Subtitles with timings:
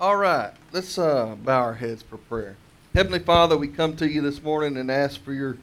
[0.00, 2.56] All right, let's uh, bow our heads for prayer.
[2.94, 5.56] Heavenly Father, we come to you this morning and ask for your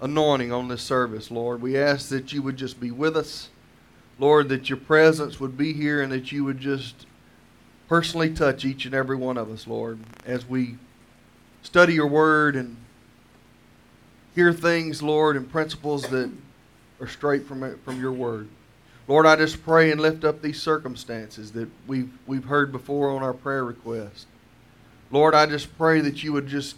[0.00, 1.62] anointing on this service, Lord.
[1.62, 3.48] We ask that you would just be with us.
[4.18, 7.06] Lord, that your presence would be here and that you would just
[7.88, 10.78] personally touch each and every one of us, Lord, as we
[11.62, 12.76] study your word and
[14.34, 16.32] hear things, Lord, and principles that
[17.00, 18.48] are straight from, from your word.
[19.08, 23.22] Lord, I just pray and lift up these circumstances that we've, we've heard before on
[23.22, 24.26] our prayer request.
[25.10, 26.76] Lord, I just pray that you would just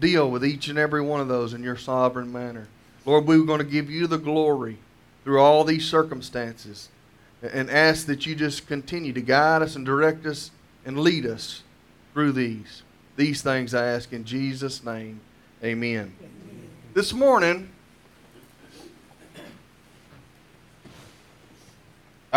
[0.00, 2.66] deal with each and every one of those in your sovereign manner.
[3.04, 4.78] Lord, we are going to give you the glory
[5.24, 6.88] through all these circumstances
[7.42, 10.50] and ask that you just continue to guide us and direct us
[10.84, 11.62] and lead us
[12.12, 12.82] through these.
[13.16, 15.20] These things I ask in Jesus' name.
[15.62, 16.12] Amen.
[16.18, 16.68] Amen.
[16.94, 17.68] This morning,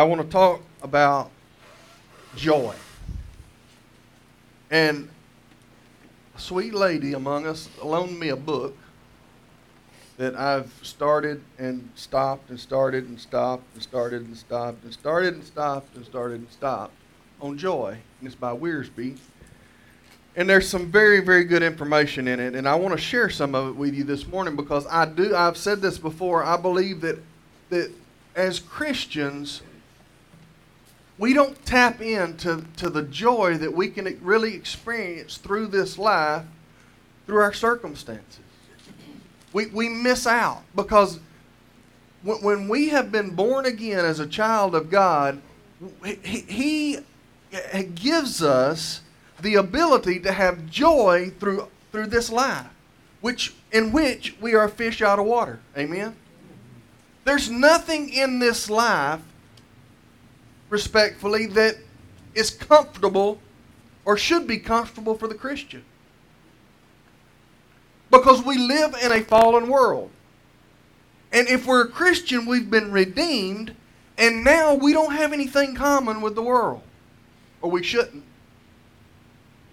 [0.02, 1.30] I want to talk about
[2.36, 2.74] joy.
[4.72, 5.08] And
[6.36, 8.76] a sweet lady among us loaned me a book
[10.18, 15.36] that I've started and stopped and started and stopped and started and stopped and started
[15.36, 16.94] and stopped and started and stopped
[17.40, 17.96] on joy.
[18.20, 19.20] And it's by Wiersbe.
[20.36, 22.56] And there's some very, very good information in it.
[22.56, 25.36] And I want to share some of it with you this morning because I do,
[25.36, 27.20] I've said this before, I believe that,
[27.70, 27.92] that
[28.36, 29.62] as Christians,
[31.22, 36.44] we don't tap into to the joy that we can really experience through this life,
[37.28, 38.40] through our circumstances.
[39.54, 41.20] We, we miss out because
[42.24, 45.40] when, when we have been born again as a child of God,
[46.04, 46.98] he,
[47.72, 49.02] he gives us
[49.40, 52.66] the ability to have joy through, through this life,
[53.20, 55.60] which, in which we are fish out of water.
[55.78, 56.16] Amen?
[57.26, 59.22] There's nothing in this life
[60.72, 61.78] respectfully, that
[62.34, 63.40] is comfortable
[64.06, 65.84] or should be comfortable for the Christian.
[68.10, 70.10] Because we live in a fallen world.
[71.32, 73.76] And if we're a Christian, we've been redeemed,
[74.18, 76.82] and now we don't have anything common with the world.
[77.62, 78.24] Or we shouldn't.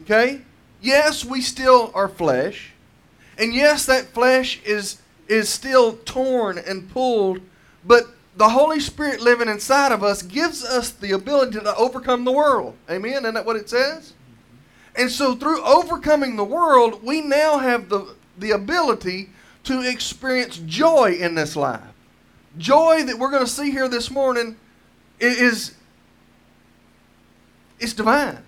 [0.02, 0.42] Okay?
[0.80, 2.72] Yes, we still are flesh.
[3.38, 7.40] And yes, that flesh is, is still torn and pulled,
[7.84, 12.32] but the Holy Spirit living inside of us gives us the ability to overcome the
[12.32, 12.76] world.
[12.88, 13.24] Amen?
[13.24, 14.12] Isn't that what it says?
[14.94, 19.30] And so through overcoming the world, we now have the, the ability
[19.64, 21.80] to experience joy in this life.
[22.56, 24.56] Joy that we're going to see here this morning
[25.20, 25.74] is,
[27.78, 28.38] is divine.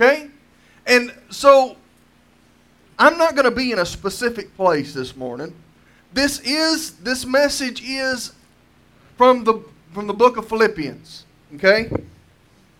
[0.00, 0.30] Okay?
[0.86, 1.76] And so
[2.98, 5.54] I'm not going to be in a specific place this morning.
[6.12, 8.32] This is this message is
[9.16, 9.62] from the
[9.92, 11.24] from the book of Philippians.
[11.54, 11.90] Okay?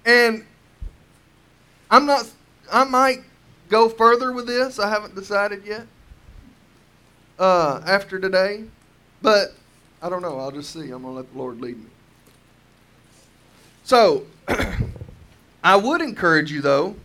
[0.05, 0.45] And
[1.91, 2.29] I'm not
[2.71, 3.23] I might
[3.69, 4.79] go further with this.
[4.79, 5.87] I haven't decided yet.
[7.39, 8.65] Uh, after today.
[9.23, 9.55] But
[10.03, 10.39] I don't know.
[10.39, 10.91] I'll just see.
[10.91, 11.91] I'm gonna let the Lord lead me.
[13.85, 14.27] So
[15.65, 16.97] I would encourage you though,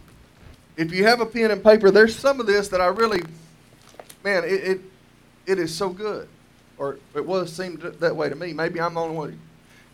[0.76, 3.22] if you have a pen and paper, there's some of this that I really
[4.24, 4.82] man, it, it
[5.48, 6.28] it is so good.
[6.78, 8.54] Or it was seemed that way to me.
[8.54, 9.38] Maybe I'm the only one who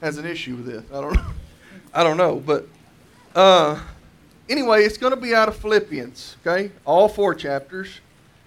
[0.01, 0.83] has an issue with this.
[0.91, 1.25] I don't know.
[1.93, 2.43] I don't know.
[2.45, 2.67] But
[3.33, 3.79] uh,
[4.49, 6.71] anyway, it's going to be out of Philippians, okay?
[6.83, 8.01] All four chapters.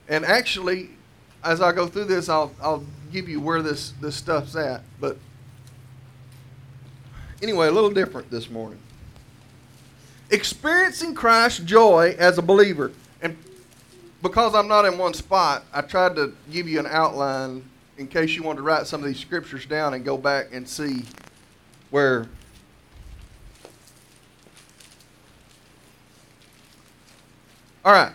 [0.09, 0.91] And actually,
[1.43, 4.83] as I go through this, I'll, I'll give you where this, this stuff's at.
[5.01, 5.17] But
[7.41, 8.81] anyway, a little different this morning.
[10.31, 12.93] Experiencing Christ's joy as a believer.
[14.27, 17.63] Because I'm not in one spot, I tried to give you an outline
[17.97, 20.69] in case you wanted to write some of these scriptures down and go back and
[20.69, 21.05] see
[21.91, 22.27] where
[27.85, 28.13] All right.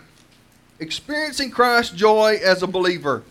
[0.82, 3.24] Experiencing Christ's joy as a believer.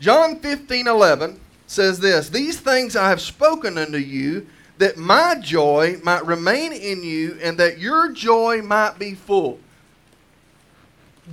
[0.00, 4.48] John 15 11 says this These things I have spoken unto you,
[4.78, 9.60] that my joy might remain in you, and that your joy might be full.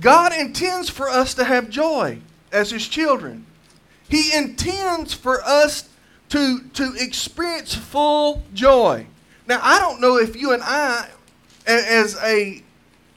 [0.00, 2.18] God intends for us to have joy
[2.52, 3.46] as His children.
[4.08, 5.88] He intends for us
[6.30, 9.06] to, to experience full joy.
[9.46, 11.08] Now, I don't know if you and I,
[11.66, 12.62] as a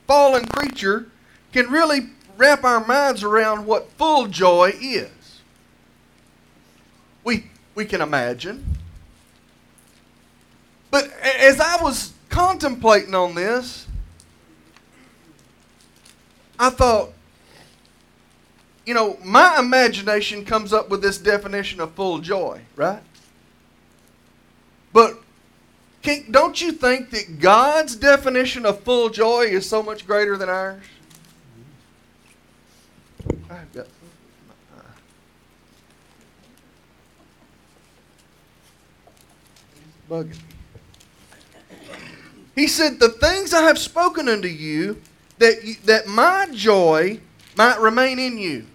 [0.07, 1.07] fallen creature,
[1.51, 5.41] can really wrap our minds around what full joy is.
[7.23, 7.45] We,
[7.75, 8.65] we can imagine.
[10.89, 13.87] But as I was contemplating on this,
[16.61, 17.11] I thought,
[18.85, 23.01] you know, my imagination comes up with this definition of full joy, right?
[24.93, 25.17] But
[26.03, 30.49] Can, don't you think that God's definition of full joy is so much greater than
[30.49, 30.83] ours?
[40.07, 40.37] Bugging.
[42.53, 45.01] He said, The things I have spoken unto you,
[45.41, 47.19] that, you, that my joy
[47.57, 48.67] might remain in you,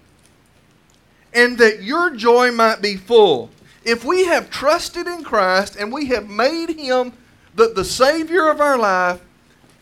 [1.32, 3.50] and that your joy might be full.
[3.84, 7.12] If we have trusted in Christ and we have made him
[7.54, 9.20] the, the Savior of our life,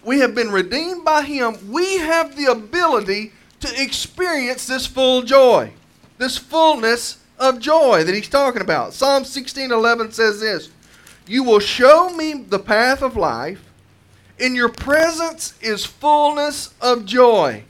[0.05, 5.73] we have been redeemed by him, we have the ability to experience this full joy,
[6.19, 8.93] this fullness of joy that he's talking about.
[8.93, 10.69] Psalm 16:11 says this,
[11.27, 13.61] "You will show me the path of life.
[14.39, 17.65] In your presence is fullness of joy.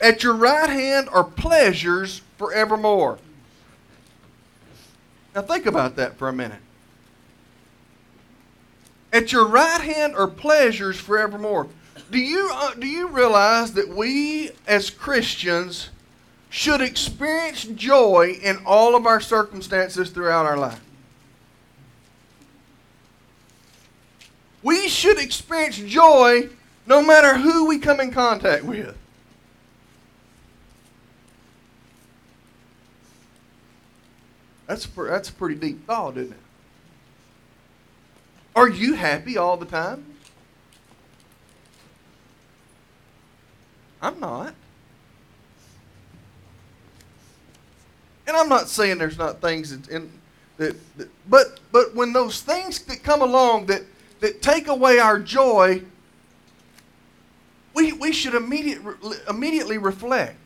[0.00, 3.18] At your right hand are pleasures forevermore."
[5.34, 6.60] Now think about that for a minute.
[9.12, 11.68] At your right hand are pleasures forevermore.
[12.10, 15.90] Do you, uh, do you realize that we as Christians
[16.48, 20.80] should experience joy in all of our circumstances throughout our life?
[24.62, 26.48] We should experience joy
[26.86, 28.96] no matter who we come in contact with.
[34.66, 36.38] That's, that's a pretty deep thought, isn't it?
[38.54, 40.04] Are you happy all the time?
[44.02, 44.54] I'm not.
[48.26, 50.12] And I'm not saying there's not things in
[50.56, 53.82] that, that, but but when those things that come along that
[54.20, 55.82] that take away our joy,
[57.74, 58.80] we we should immediate,
[59.28, 60.36] immediately reflect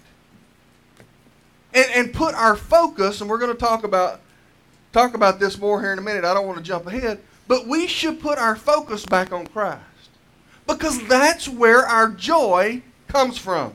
[1.73, 3.21] and and put our focus.
[3.21, 4.21] And we're going to talk about
[4.93, 6.25] talk about this more here in a minute.
[6.25, 9.81] I don't want to jump ahead, but we should put our focus back on Christ
[10.67, 13.75] because that's where our joy comes from.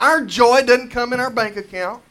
[0.00, 2.02] Our joy doesn't come in our bank account.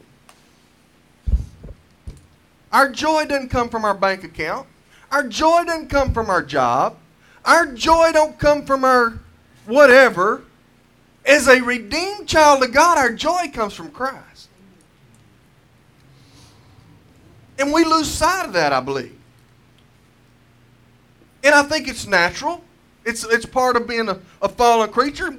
[2.72, 4.66] Our joy doesn't come from our bank account.
[5.14, 6.96] Our joy doesn't come from our job.
[7.44, 9.20] Our joy don't come from our
[9.64, 10.42] whatever.
[11.24, 14.48] As a redeemed child of God, our joy comes from Christ.
[17.60, 19.16] And we lose sight of that, I believe.
[21.44, 22.64] And I think it's natural.
[23.04, 25.32] It's, it's part of being a, a fallen creature.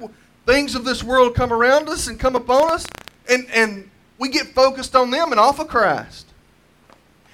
[0.46, 2.86] Things of this world come around us and come upon us,
[3.28, 6.25] and, and we get focused on them and off of Christ.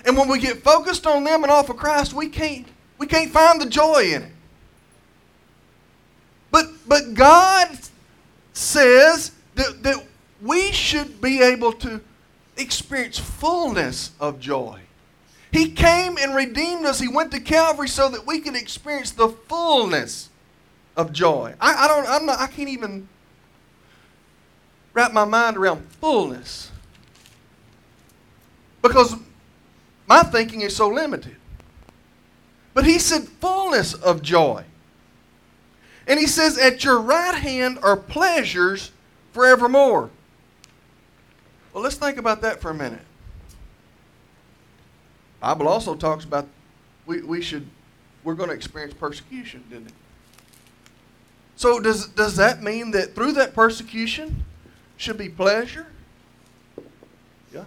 [0.04, 2.66] And when we get focused on them and off of Christ, we can't,
[2.98, 4.32] we can't find the joy in it.
[6.50, 7.78] But, but God
[8.52, 10.04] says that, that
[10.42, 12.00] we should be able to
[12.56, 14.80] experience fullness of joy.
[15.50, 16.98] He came and redeemed us.
[16.98, 20.30] He went to Calvary so that we could experience the fullness
[20.96, 21.54] of joy.
[21.60, 23.08] I, I don't I'm not I can't even
[24.94, 26.70] wrap my mind around fullness.
[28.80, 29.14] Because
[30.12, 31.36] my thinking is so limited.
[32.74, 34.62] But he said fullness of joy.
[36.06, 38.92] And he says, At your right hand are pleasures
[39.32, 40.10] forevermore.
[41.72, 43.00] Well, let's think about that for a minute.
[45.40, 46.46] Bible also talks about
[47.06, 47.66] we, we should
[48.22, 49.94] we're going to experience persecution, didn't it?
[51.56, 54.44] So does does that mean that through that persecution
[54.98, 55.86] should be pleasure?
[57.52, 57.64] Yeah.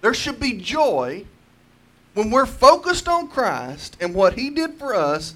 [0.00, 1.24] There should be joy
[2.14, 5.34] when we're focused on Christ and what he did for us.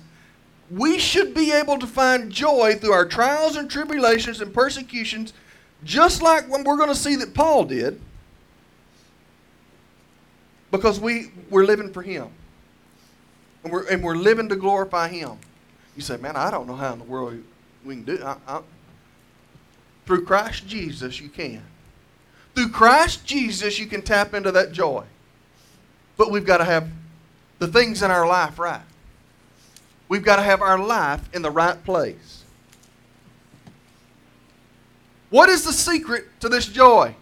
[0.71, 5.33] We should be able to find joy through our trials and tribulations and persecutions,
[5.85, 8.01] just like when we're going to see that Paul did
[10.73, 12.29] because we, we're living for Him.
[13.63, 15.37] And we're, and we're living to glorify Him.
[15.95, 17.41] You say, man, I don't know how in the world
[17.85, 18.23] we can do it.
[18.23, 18.63] I, I,
[20.07, 21.63] through Christ Jesus, you can.
[22.55, 25.05] Through Christ Jesus, you can tap into that joy.
[26.17, 26.89] But we've got to have
[27.59, 28.83] the things in our life right.
[30.09, 32.45] We've got to have our life in the right place.
[35.31, 37.15] What is the secret to this joy?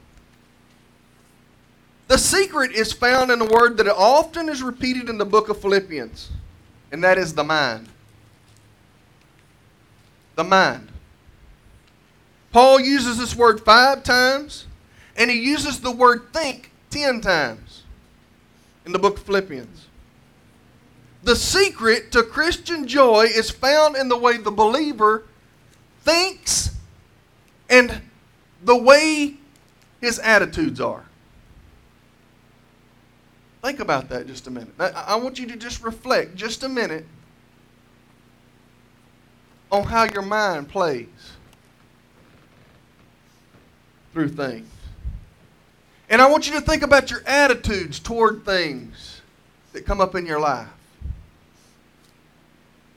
[2.09, 5.61] The secret is found in a word that often is repeated in the book of
[5.61, 6.29] Philippians,
[6.91, 7.89] and that is the mind.
[10.35, 10.89] The mind.
[12.51, 14.67] Paul uses this word five times,
[15.17, 17.83] and he uses the word think ten times
[18.85, 19.87] in the book of Philippians.
[21.23, 25.25] The secret to Christian joy is found in the way the believer
[26.03, 26.75] thinks
[27.69, 28.01] and
[28.65, 29.37] the way
[30.01, 31.05] his attitudes are.
[33.63, 34.73] Think about that just a minute.
[34.79, 37.05] I want you to just reflect just a minute
[39.71, 41.07] on how your mind plays
[44.13, 44.67] through things.
[46.11, 49.23] And I want you to think about your attitudes toward things
[49.73, 50.69] that come up in your life.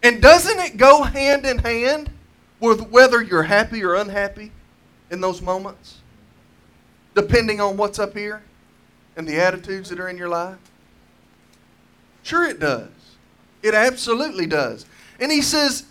[0.01, 2.09] And doesn't it go hand in hand
[2.59, 4.51] with whether you're happy or unhappy
[5.11, 5.99] in those moments?
[7.13, 8.41] Depending on what's up here
[9.15, 10.57] and the attitudes that are in your life?
[12.23, 12.89] Sure, it does.
[13.61, 14.87] It absolutely does.
[15.19, 15.85] And he says,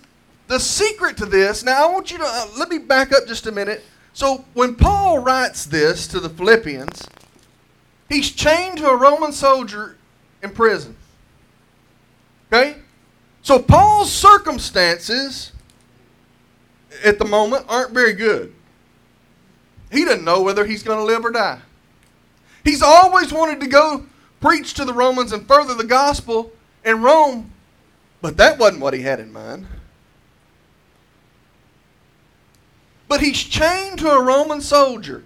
[0.48, 3.46] the secret to this, now I want you to, uh, let me back up just
[3.46, 3.84] a minute.
[4.14, 7.09] So when Paul writes this to the Philippians,
[8.09, 9.97] he's chained to a Roman soldier
[10.42, 10.97] in prison.
[12.52, 12.76] Okay?
[13.42, 15.52] So Paul's circumstances
[17.04, 18.54] at the moment aren't very good.
[19.90, 21.61] He doesn't know whether he's going to live or die.
[22.64, 24.07] He's always wanted to go
[24.40, 26.52] preach to the Romans and further the gospel
[26.85, 27.50] in Rome,
[28.21, 29.66] but that wasn't what he had in mind.
[33.12, 35.23] But he's chained to a Roman soldier.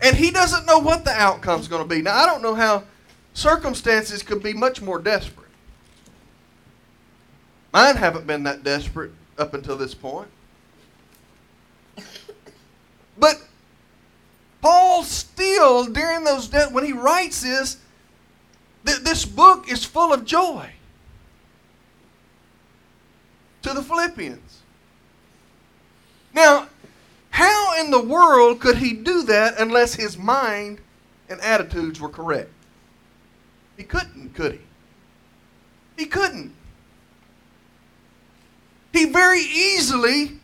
[0.00, 2.00] And he doesn't know what the outcome's going to be.
[2.00, 2.84] Now, I don't know how
[3.34, 5.50] circumstances could be much more desperate.
[7.74, 10.28] Mine haven't been that desperate up until this point.
[13.18, 13.34] But
[14.62, 17.76] Paul still, during those days, when he writes this,
[18.86, 20.70] th- this book is full of joy
[23.60, 24.57] to the Philippians.
[26.38, 26.68] Now,
[27.30, 30.78] how in the world could he do that unless his mind
[31.28, 32.52] and attitudes were correct?
[33.76, 34.60] He couldn't, could he?
[35.96, 36.54] He couldn't.
[38.92, 40.38] He very easily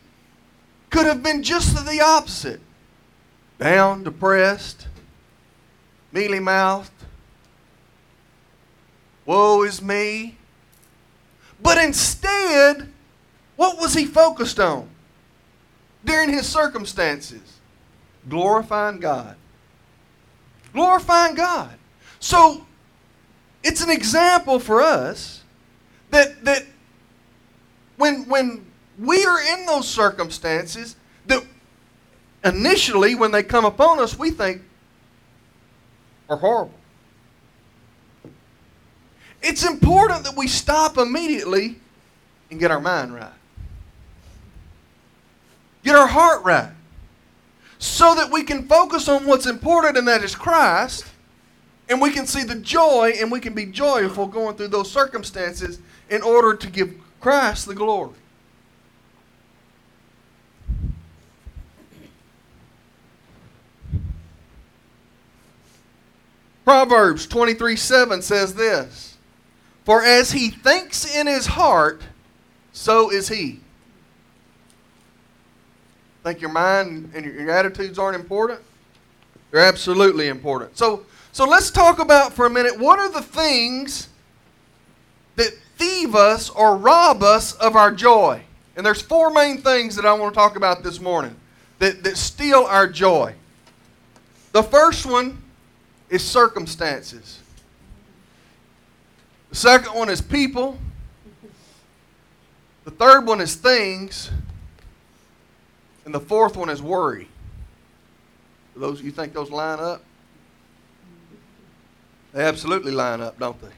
[0.91, 2.61] could have been just the opposite
[3.61, 4.89] down, depressed,
[6.11, 6.91] mealy mouthed.
[9.27, 10.39] Woe is me.
[11.63, 12.89] But instead,
[13.55, 14.89] what was he focused on
[16.05, 17.61] during his circumstances?
[18.29, 19.37] Glorifying God.
[20.73, 21.77] Glorifying God.
[22.21, 22.67] So,
[23.63, 25.43] it's an example for us
[26.11, 26.65] that, that
[27.97, 28.65] when, when
[28.99, 30.97] we are in those circumstances,
[31.27, 31.45] that
[32.45, 34.63] initially, when they come upon us, we think
[36.29, 36.75] are horrible.
[39.43, 41.77] It's important that we stop immediately
[42.51, 43.31] and get our mind right.
[45.85, 46.71] Get our heart right.
[47.79, 51.05] So that we can focus on what's important, and that is Christ.
[51.89, 55.79] And we can see the joy, and we can be joyful going through those circumstances
[56.09, 58.15] in order to give Christ the glory.
[66.65, 69.19] Proverbs 23 7 says this
[69.85, 72.01] For as he thinks in his heart,
[72.73, 73.61] so is he.
[76.25, 78.59] Think your mind and your attitudes aren't important?
[79.51, 80.77] They're absolutely important.
[80.77, 84.09] So, so let's talk about for a minute what are the things
[85.37, 88.43] that thieve us or rob us of our joy?
[88.75, 91.37] And there's four main things that I want to talk about this morning
[91.79, 93.35] that, that steal our joy.
[94.53, 95.43] The first one
[96.09, 97.39] is circumstances.
[99.51, 100.79] The second one is people.
[102.85, 104.31] The third one is things.
[106.05, 107.29] And the fourth one is worry.
[108.77, 110.03] those you think those line up?
[112.33, 113.71] They absolutely line up, don't they?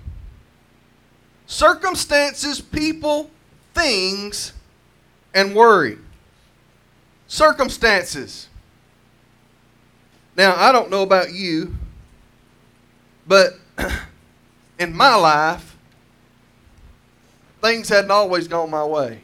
[1.46, 3.30] Circumstances, people,
[3.74, 4.52] things,
[5.34, 5.98] and worry.
[7.28, 8.48] Circumstances.
[10.36, 11.76] Now, I don't know about you,
[13.26, 13.58] but
[14.78, 15.76] in my life,
[17.60, 19.20] things hadn't always gone my way.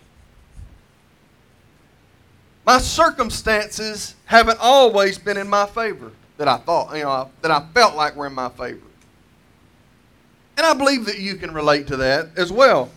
[2.64, 7.66] My circumstances haven't always been in my favor that I thought, you know, that I
[7.74, 8.86] felt like were in my favor.
[10.56, 12.90] And I believe that you can relate to that as well.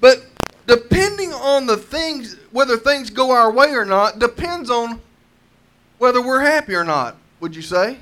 [0.00, 0.24] But
[0.66, 5.00] depending on the things, whether things go our way or not, depends on
[5.98, 7.98] whether we're happy or not, would you say?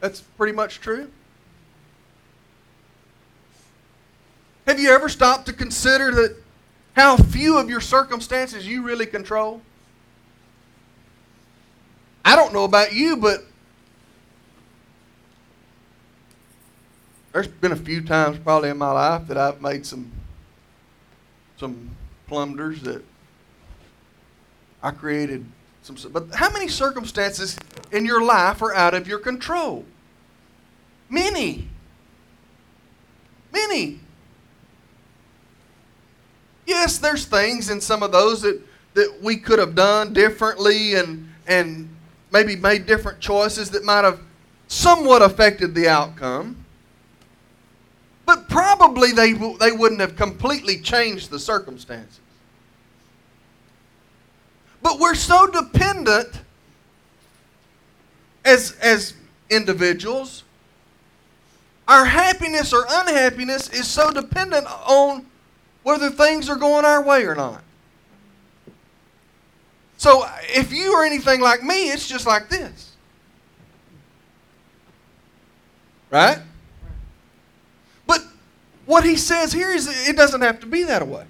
[0.00, 1.10] That's pretty much true.
[4.66, 6.36] Have you ever stopped to consider that
[6.94, 9.60] how few of your circumstances you really control?
[12.26, 13.44] I don't know about you, but
[17.32, 20.10] there's been a few times probably in my life that I've made some
[21.56, 21.90] some
[22.26, 23.04] plunders that
[24.82, 25.46] I created
[25.82, 27.56] some but how many circumstances
[27.92, 29.84] in your life are out of your control?
[31.08, 31.68] Many.
[33.52, 34.00] Many.
[36.66, 38.60] Yes, there's things in some of those that,
[38.94, 41.95] that we could have done differently and, and
[42.36, 44.20] maybe made different choices that might have
[44.68, 46.54] somewhat affected the outcome.
[48.26, 52.20] But probably they, they wouldn't have completely changed the circumstances.
[54.82, 56.28] But we're so dependent
[58.44, 59.14] as, as
[59.48, 60.42] individuals.
[61.88, 65.24] Our happiness or unhappiness is so dependent on
[65.84, 67.62] whether things are going our way or not.
[70.06, 72.92] So if you are anything like me, it's just like this.
[76.12, 76.38] Right?
[78.06, 78.22] But
[78.84, 81.24] what he says here is it doesn't have to be that way.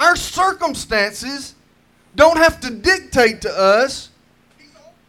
[0.00, 1.54] Our circumstances
[2.16, 4.08] don't have to dictate to us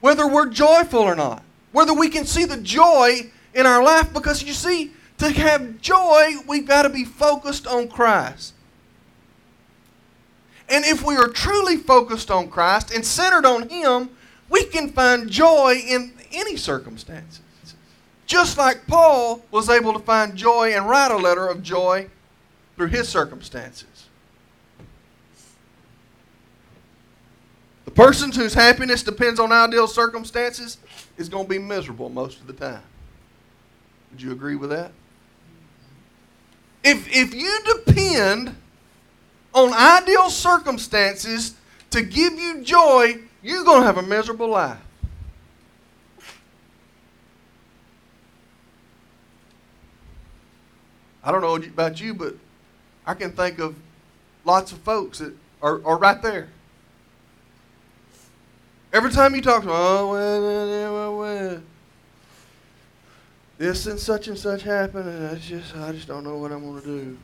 [0.02, 4.44] whether we're joyful or not, whether we can see the joy in our life, because
[4.44, 8.54] you see, to have joy, we've got to be focused on Christ.
[10.70, 14.10] And if we are truly focused on Christ and centered on Him,
[14.50, 17.42] we can find joy in any circumstances.
[18.26, 22.08] Just like Paul was able to find joy and write a letter of joy
[22.76, 24.06] through his circumstances.
[27.86, 30.78] The person whose happiness depends on ideal circumstances
[31.18, 32.84] is going to be miserable most of the time.
[34.12, 34.92] Would you agree with that?
[36.84, 38.56] If, if you depend
[39.54, 41.56] on ideal circumstances
[41.92, 44.78] to give you joy, you're going to have a miserable life.
[51.24, 52.36] I don't know about you, but
[53.06, 53.76] I can think of
[54.46, 56.50] lots of folks that are, are right there.
[58.92, 61.62] Every time you talk to them, oh,
[63.58, 66.64] this and such and such happened, and I just, I just don't know what I'm
[66.64, 67.18] going to do.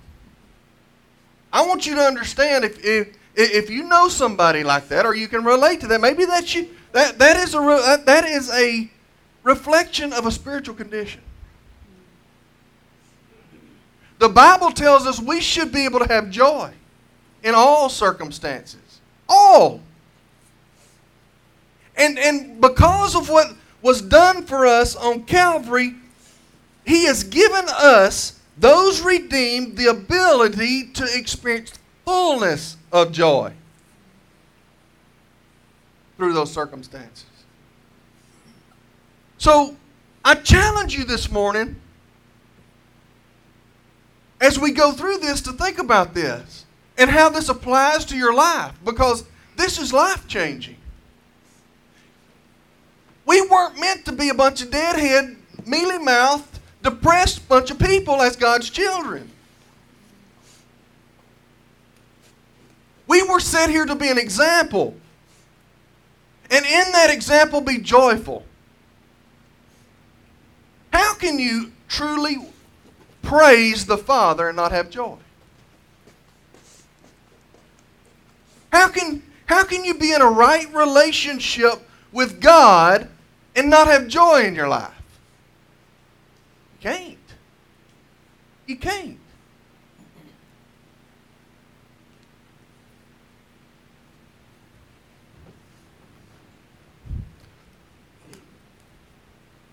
[1.55, 5.29] I want you to understand if, if, if you know somebody like that, or you
[5.29, 8.91] can relate to that, maybe that's you, that, that, is a, that is a
[9.41, 11.21] reflection of a spiritual condition.
[14.19, 16.73] The Bible tells us we should be able to have joy
[17.41, 18.99] in all circumstances.
[19.29, 19.79] All.
[21.95, 25.95] And, and because of what was done for us on Calvary,
[26.85, 31.73] He has given us, those redeemed, the ability to experience
[32.05, 33.51] fullness of joy
[36.17, 37.25] through those circumstances.
[39.37, 39.75] So,
[40.23, 41.75] I challenge you this morning
[44.39, 46.65] as we go through this to think about this
[46.97, 49.25] and how this applies to your life because
[49.57, 50.77] this is life changing.
[53.25, 56.54] We weren't meant to be a bunch of deadhead, mealy mouthed,
[56.85, 59.29] depressed bunch of people as God's children.
[63.07, 64.95] We were set here to be an example.
[66.49, 68.45] And in that example, be joyful.
[70.93, 72.37] How can you truly
[73.23, 75.17] praise the Father and not have joy?
[78.71, 83.09] How can, how can you be in a right relationship with God
[83.55, 84.94] and not have joy in your life?
[86.85, 87.17] Can't.
[88.67, 89.17] You can't.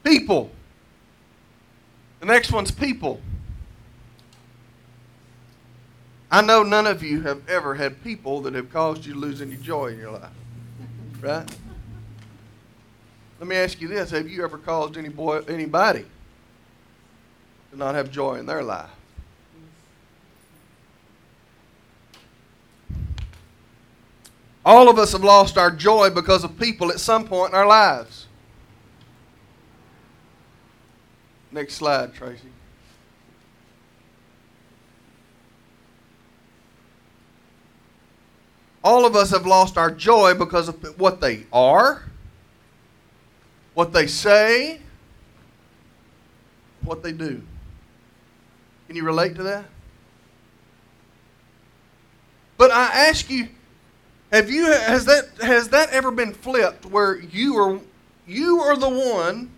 [0.02, 0.50] People.
[2.20, 3.20] The next one's people.
[6.30, 9.42] I know none of you have ever had people that have caused you to lose
[9.42, 10.30] any joy in your life.
[11.20, 11.46] Right?
[13.38, 16.06] Let me ask you this Have you ever caused any boy, anybody
[17.72, 18.88] to not have joy in their life?
[24.64, 27.66] All of us have lost our joy because of people at some point in our
[27.66, 28.28] lives.
[31.50, 32.48] Next slide, Tracy.
[38.84, 42.04] All of us have lost our joy because of what they are
[43.74, 44.80] what they say,
[46.84, 47.42] what they do.
[48.92, 49.64] Can you relate to that?
[52.58, 53.48] But I ask you,
[54.30, 57.80] have you has that has that ever been flipped where you are
[58.26, 59.50] you are the one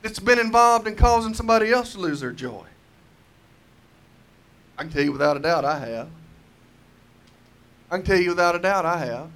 [0.00, 2.64] that's been involved in causing somebody else to lose their joy?
[4.78, 6.08] I can tell you without a doubt I have.
[7.90, 9.28] I can tell you without a doubt I have.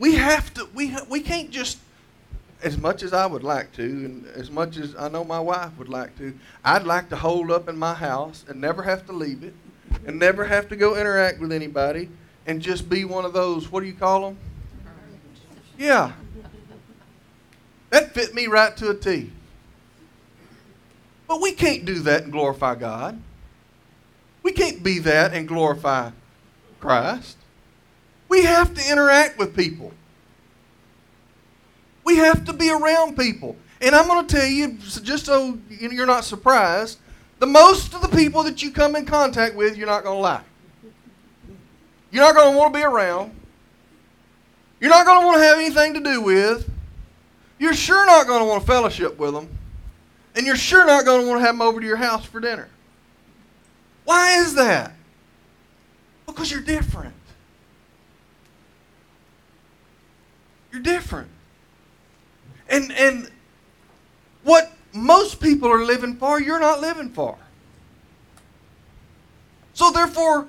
[0.00, 1.78] we have to, we, we can't just,
[2.62, 5.76] as much as I would like to, and as much as I know my wife
[5.78, 9.12] would like to, I'd like to hold up in my house and never have to
[9.12, 9.54] leave it
[10.06, 12.08] and never have to go interact with anybody
[12.46, 14.38] and just be one of those, what do you call them?
[15.78, 16.12] Yeah.
[17.90, 19.32] That fit me right to a T.
[21.26, 23.20] But we can't do that and glorify God.
[24.42, 26.10] We can't be that and glorify
[26.80, 27.36] Christ.
[28.28, 29.92] We have to interact with people.
[32.04, 33.56] We have to be around people.
[33.80, 36.98] And I'm going to tell you, just so you're not surprised,
[37.38, 40.22] the most of the people that you come in contact with, you're not going to
[40.22, 40.44] like.
[42.10, 43.32] You're not going to want to be around.
[44.80, 46.68] You're not going to want to have anything to do with.
[47.58, 49.48] You're sure not going to want to fellowship with them.
[50.34, 52.40] And you're sure not going to want to have them over to your house for
[52.40, 52.68] dinner.
[54.04, 54.92] Why is that?
[56.26, 57.14] Because you're different.
[60.72, 61.28] You're different.
[62.70, 63.30] And and
[64.44, 67.36] what most people are living for, you're not living for.
[69.74, 70.46] So therefore,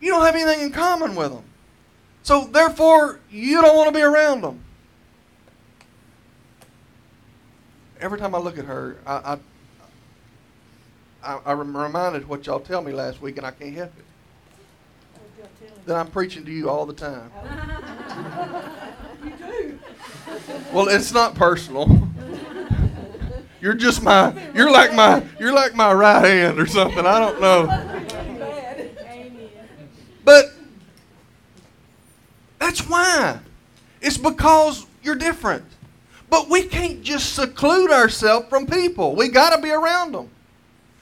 [0.00, 1.44] you don't have anything in common with them.
[2.22, 4.62] So therefore, you don't want to be around them.
[8.00, 9.38] Every time I look at her, I,
[11.22, 14.04] I, I, I'm reminded what y'all tell me last week, and I can't help it.
[15.86, 17.30] That I'm preaching to you all the time.
[20.72, 22.08] Well, it's not personal.
[23.60, 27.04] You're just my, you're like my, you're like my right hand or something.
[27.04, 27.66] I don't know.
[30.24, 30.52] But
[32.58, 33.40] that's why.
[34.00, 35.64] It's because you're different.
[36.30, 39.16] But we can't just seclude ourselves from people.
[39.16, 40.28] We got to be around them.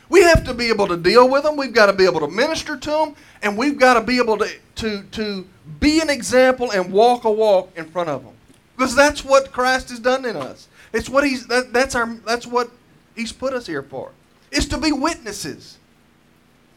[0.09, 1.57] We have to be able to deal with them.
[1.57, 4.39] We've got to be able to minister to them, and we've got to be able
[4.39, 5.45] to to to
[5.81, 8.36] be an example and walk a walk in front of them.
[8.77, 10.69] Because that's what Christ has done in us.
[10.93, 12.71] It's what he's that, that's our that's what
[13.15, 14.13] he's put us here for.
[14.51, 15.79] Is to be witnesses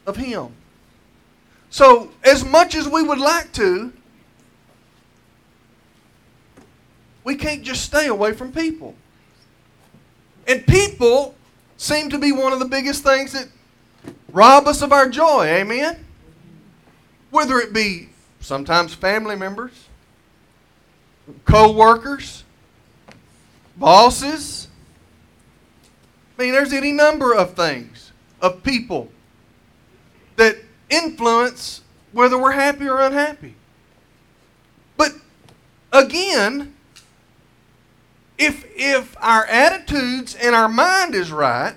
[0.06, 0.54] of him.
[1.70, 3.94] So, as much as we would like to,
[7.24, 8.96] we can't just stay away from people.
[10.48, 11.36] And people
[11.78, 13.48] seem to be one of the biggest things that
[14.32, 15.46] rob us of our joy.
[15.46, 16.06] Amen?
[17.30, 18.10] Whether it be
[18.40, 19.89] sometimes family members,
[21.46, 22.44] co workers,
[23.78, 24.68] bosses.
[26.38, 28.12] I mean, there's any number of things,
[28.42, 29.12] of people
[30.38, 30.58] that
[30.90, 33.56] influence whether we're happy or unhappy.
[34.98, 35.14] But
[35.92, 36.74] again,
[38.38, 41.76] if if our attitudes and our mind is right,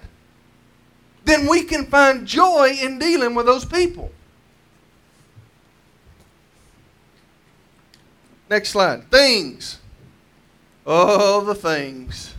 [1.24, 4.12] then we can find joy in dealing with those people.
[8.52, 9.10] Next slide.
[9.10, 9.78] Things.
[10.84, 12.34] Oh, the things.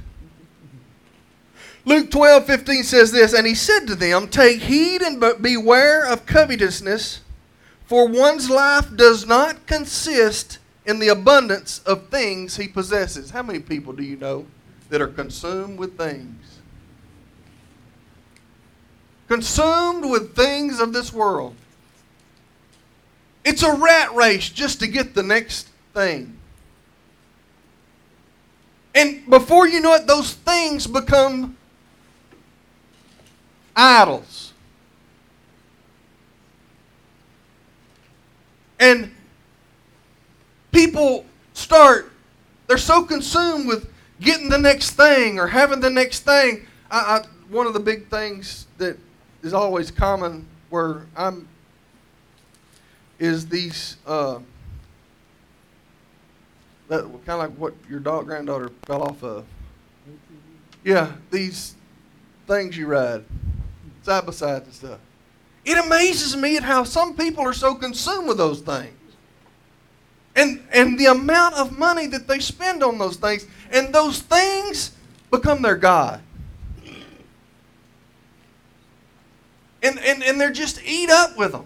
[1.86, 6.28] Luke 12, 15 says this, And he said to them, Take heed and beware of
[6.28, 7.22] covetousness,
[7.88, 13.32] for one's life does not consist in the abundance of things he possesses.
[13.32, 14.46] How many people do you know
[14.92, 16.60] that are consumed with things?
[19.28, 21.56] Consumed with things of this world.
[23.44, 26.38] It's a rat race just to get the next thing.
[28.96, 31.58] And before you know it, those things become
[33.76, 34.54] idols.
[38.80, 39.12] And
[40.72, 42.12] people start,
[42.68, 46.68] they're so consumed with getting the next thing or having the next thing.
[46.92, 48.98] I, I, one of the big things that
[49.42, 51.48] is always common where I'm
[53.20, 54.40] is these uh,
[56.88, 59.46] that kind of like what your dog granddaughter fell off of.
[60.84, 61.76] Yeah, these
[62.48, 63.24] things you ride
[64.04, 65.00] side by side and stuff.
[65.66, 68.94] It amazes me at how some people are so consumed with those things.
[70.36, 74.92] And and the amount of money that they spend on those things, and those things
[75.32, 76.22] become their God.
[79.82, 81.66] And, and, and they're just eat up with them.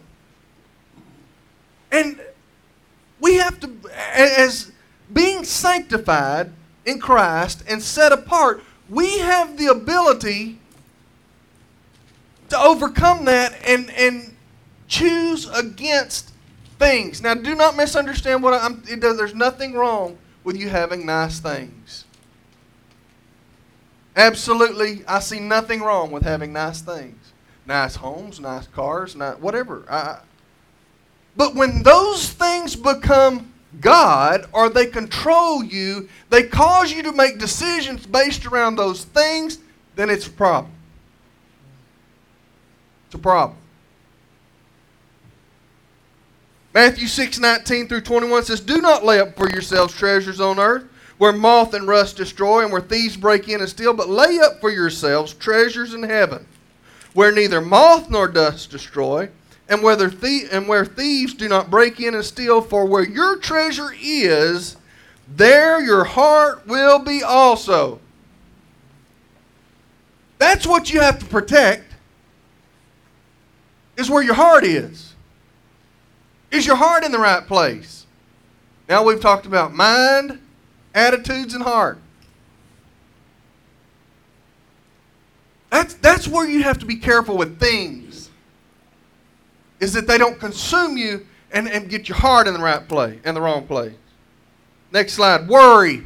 [1.91, 2.19] And
[3.19, 4.71] we have to, as
[5.11, 6.51] being sanctified
[6.85, 10.59] in Christ and set apart, we have the ability
[12.49, 14.35] to overcome that and, and
[14.87, 16.31] choose against
[16.79, 17.21] things.
[17.21, 18.81] Now, do not misunderstand what I'm.
[18.99, 22.05] Does, there's nothing wrong with you having nice things.
[24.15, 27.33] Absolutely, I see nothing wrong with having nice things,
[27.65, 29.85] nice homes, nice cars, nice, whatever.
[29.89, 30.19] I,
[31.35, 37.37] but when those things become God or they control you, they cause you to make
[37.37, 39.59] decisions based around those things,
[39.95, 40.73] then it's a problem.
[43.07, 43.57] It's a problem.
[46.73, 50.83] Matthew 6 19 through 21 says, Do not lay up for yourselves treasures on earth,
[51.17, 54.61] where moth and rust destroy, and where thieves break in and steal, but lay up
[54.61, 56.45] for yourselves treasures in heaven,
[57.13, 59.27] where neither moth nor dust destroy,
[59.69, 63.37] and, whether thie- and where thieves do not break in and steal, for where your
[63.37, 64.77] treasure is,
[65.27, 67.99] there your heart will be also.
[70.39, 71.83] That's what you have to protect,
[73.97, 75.13] is where your heart is.
[76.51, 78.05] Is your heart in the right place?
[78.87, 80.39] Now we've talked about mind,
[80.93, 81.99] attitudes, and heart.
[85.69, 88.06] That's, that's where you have to be careful with things.
[89.79, 93.19] Is that they don't consume you and, and get your heart in the right place,
[93.23, 93.93] in the wrong place.
[94.91, 95.47] Next slide.
[95.47, 96.03] Worry.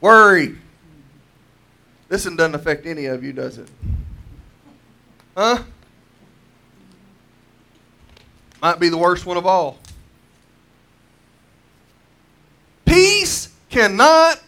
[0.00, 0.56] Worry.
[2.08, 3.68] This one doesn't affect any of you, does it?
[5.36, 5.62] Huh?
[8.62, 9.78] Might be the worst one of all.
[12.84, 14.40] Peace cannot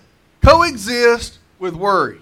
[0.43, 2.22] coexist with worry.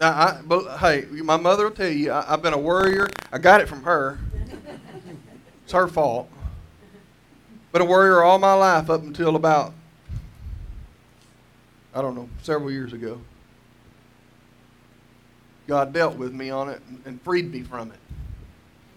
[0.00, 3.08] I, but, hey, my mother will tell you, I, I've been a worrier.
[3.32, 4.18] I got it from her.
[5.64, 6.30] It's her fault.
[7.72, 9.72] Been a worrier all my life up until about,
[11.94, 13.20] I don't know, several years ago.
[15.66, 17.98] God dealt with me on it and, and freed me from it.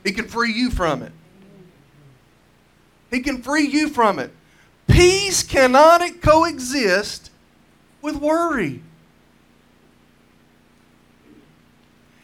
[0.03, 1.11] He can free you from it.
[3.09, 4.31] He can free you from it.
[4.87, 7.31] Peace cannot coexist
[8.01, 8.81] with worry.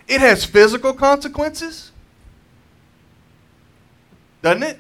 [0.08, 1.92] It has physical consequences,
[4.42, 4.80] doesn't it?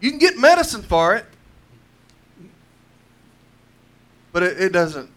[0.00, 1.24] You can get medicine for it,
[4.32, 5.10] but it, it doesn't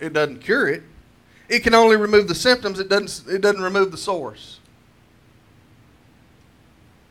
[0.00, 0.84] it doesn't cure it.
[1.48, 2.78] It can only remove the symptoms.
[2.78, 4.60] It doesn't it doesn't remove the source.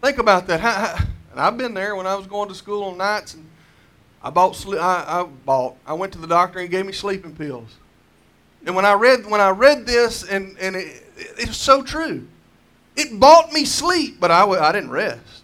[0.02, 0.62] Think about that.
[0.62, 3.46] How, how, and I've been there when I was going to school on nights, and
[4.24, 7.36] I bought I, I bought I went to the doctor and he gave me sleeping
[7.36, 7.76] pills.
[8.66, 11.84] And when I read when I read this, and and it, it, it was so
[11.84, 12.28] true.
[12.96, 15.44] It bought me sleep, but I didn't rest.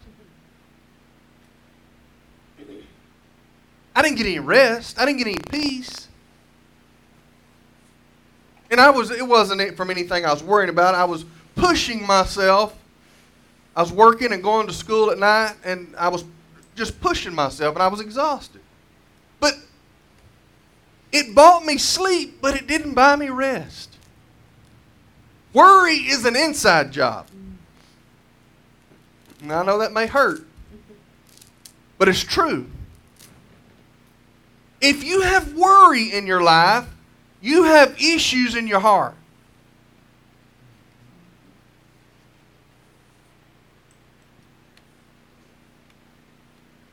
[3.96, 5.00] I didn't get any rest.
[5.00, 6.08] I didn't get any peace.
[8.72, 10.96] And I was it wasn't from anything I was worrying about.
[10.96, 12.76] I was pushing myself.
[13.76, 16.26] I was working and going to school at night and I was
[16.76, 18.62] just pushing myself and I was exhausted.
[19.44, 19.58] But
[21.12, 23.98] it bought me sleep, but it didn't buy me rest.
[25.52, 27.28] Worry is an inside job.
[29.42, 30.48] And I know that may hurt,
[31.98, 32.70] but it's true.
[34.80, 36.88] If you have worry in your life,
[37.42, 39.16] you have issues in your heart.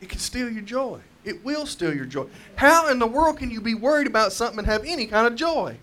[0.00, 0.98] It can steal your joy.
[1.24, 2.26] It will steal your joy.
[2.56, 5.36] How in the world can you be worried about something and have any kind of
[5.36, 5.76] joy?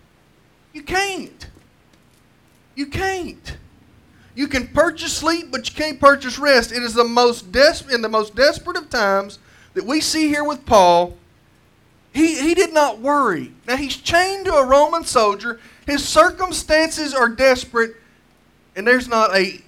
[0.74, 1.48] You can't.
[2.76, 3.58] You can't.
[4.36, 6.72] You can purchase sleep, but you can't purchase rest.
[6.72, 9.40] It is the most des- in the most desperate of times
[9.74, 11.18] that we see here with Paul.
[12.14, 13.54] He, he did not worry.
[13.68, 15.60] Now he's chained to a Roman soldier.
[15.86, 17.96] His circumstances are desperate,
[18.76, 19.62] and there's not a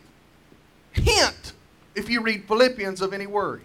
[0.91, 1.53] hint,
[1.95, 3.61] if you read Philippians, of any worry.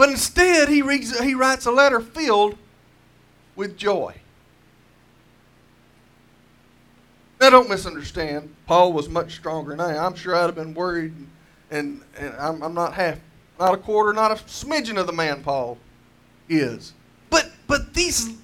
[0.00, 2.56] But instead, he, reads, he writes a letter filled
[3.54, 4.14] with joy.
[7.38, 8.54] Now, don't misunderstand.
[8.64, 9.98] Paul was much stronger than I.
[9.98, 11.12] I'm sure I'd have been worried,
[11.70, 13.18] and, and I'm, I'm not half,
[13.58, 15.76] not a quarter, not a smidgen of the man Paul
[16.48, 16.94] is.
[17.28, 18.38] But, but these,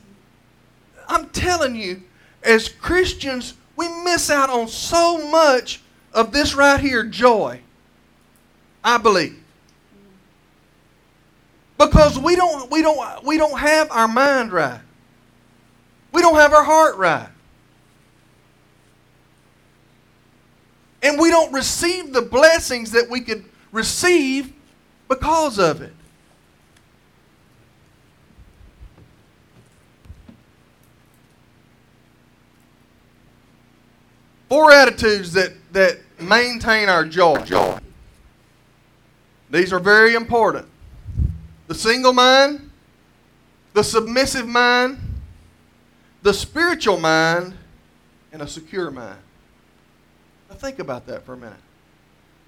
[1.09, 2.03] I'm telling you,
[2.43, 5.81] as Christians, we miss out on so much
[6.13, 7.63] of this right here joy.
[8.85, 9.43] I believe
[11.79, 14.81] because we don't we don't we don't have our mind right.
[16.13, 17.29] We don't have our heart right.
[21.03, 24.53] And we don't receive the blessings that we could receive
[25.09, 25.93] because of it.
[34.49, 37.79] Four attitudes that that maintain our joy.
[39.51, 40.67] These are very important
[41.77, 42.71] single mind,
[43.73, 44.99] the submissive mind,
[46.23, 47.55] the spiritual mind
[48.33, 49.19] and a secure mind.
[50.49, 51.55] Now think about that for a minute.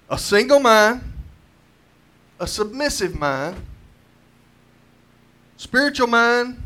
[0.09, 1.01] A single mind,
[2.39, 3.55] a submissive mind,
[5.57, 6.61] spiritual mind,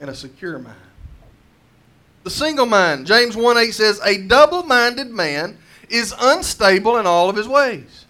[0.00, 0.76] and a secure mind.
[2.24, 5.58] The single mind, James 1 8 says, A double minded man
[5.88, 8.06] is unstable in all of his ways.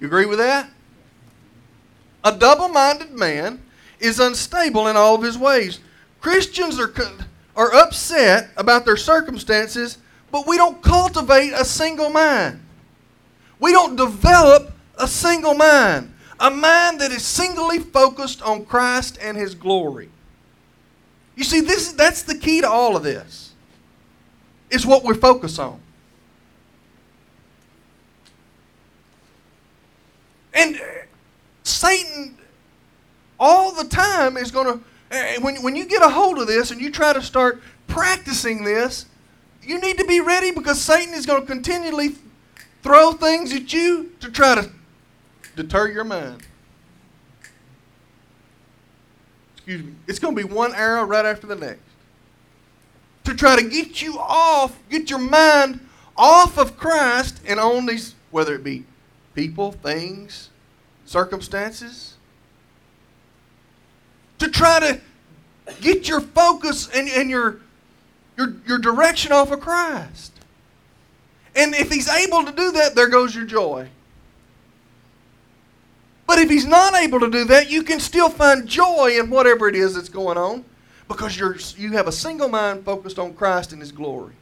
[0.00, 0.68] You agree with that?
[2.24, 3.62] A double minded man
[3.98, 5.80] is unstable in all of his ways.
[6.20, 6.92] Christians are,
[7.54, 9.98] are upset about their circumstances,
[10.30, 12.60] but we don't cultivate a single mind.
[13.58, 19.36] We don't develop a single mind, a mind that is singly focused on Christ and
[19.36, 20.08] his glory.
[21.36, 23.52] You see, this, that's the key to all of this,
[24.70, 25.80] is what we focus on.
[30.54, 30.80] And
[31.62, 32.36] Satan
[33.38, 36.70] all the time is going to, eh, when, when you get a hold of this
[36.70, 39.06] and you try to start practicing this,
[39.62, 42.16] you need to be ready because Satan is going to continually
[42.82, 44.70] throw things at you to try to
[45.56, 46.42] deter your mind.
[49.56, 49.94] Excuse me.
[50.06, 51.80] It's going to be one arrow right after the next.
[53.24, 55.80] To try to get you off, get your mind
[56.16, 58.84] off of Christ and on these, whether it be
[59.40, 60.50] people, things,
[61.06, 62.16] circumstances,
[64.38, 65.00] to try to
[65.80, 67.60] get your focus and, and your,
[68.36, 70.34] your, your direction off of Christ.
[71.56, 73.88] And if he's able to do that, there goes your joy.
[76.26, 79.68] But if he's not able to do that, you can still find joy in whatever
[79.68, 80.66] it is that's going on
[81.08, 84.34] because you're, you have a single mind focused on Christ and his glory.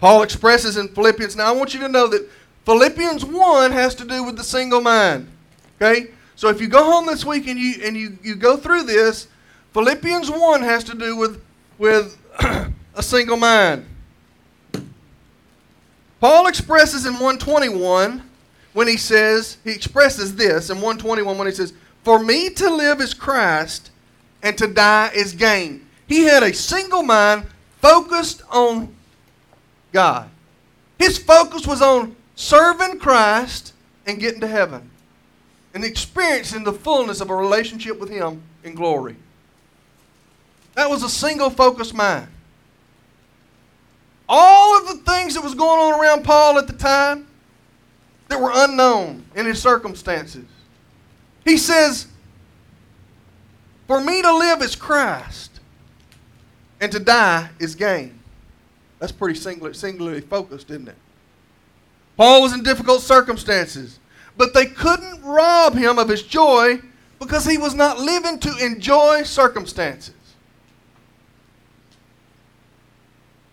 [0.00, 1.36] Paul expresses in Philippians.
[1.36, 2.28] Now, I want you to know that
[2.64, 5.28] Philippians 1 has to do with the single mind.
[5.76, 6.10] Okay?
[6.36, 9.28] So if you go home this week and you and you, you go through this,
[9.74, 11.42] Philippians 1 has to do with
[11.78, 12.16] with
[12.94, 13.84] a single mind.
[16.20, 18.22] Paul expresses in 121
[18.72, 21.72] when he says, he expresses this in 121 when he says,
[22.04, 23.90] For me to live is Christ
[24.42, 25.86] and to die is gain.
[26.06, 27.46] He had a single mind
[27.80, 28.94] focused on
[29.92, 30.30] God.
[30.98, 33.72] His focus was on serving Christ
[34.06, 34.90] and getting to heaven
[35.74, 39.16] and experiencing the fullness of a relationship with Him in glory.
[40.74, 42.28] That was a single focused mind.
[44.28, 47.26] All of the things that was going on around Paul at the time
[48.28, 50.46] that were unknown in his circumstances.
[51.44, 52.06] He says,
[53.88, 55.58] For me to live is Christ,
[56.80, 58.19] and to die is gain.
[59.00, 60.96] That's pretty singular, singularly focused, isn't it?
[62.16, 63.98] Paul was in difficult circumstances,
[64.36, 66.80] but they couldn't rob him of his joy
[67.18, 70.14] because he was not living to enjoy circumstances.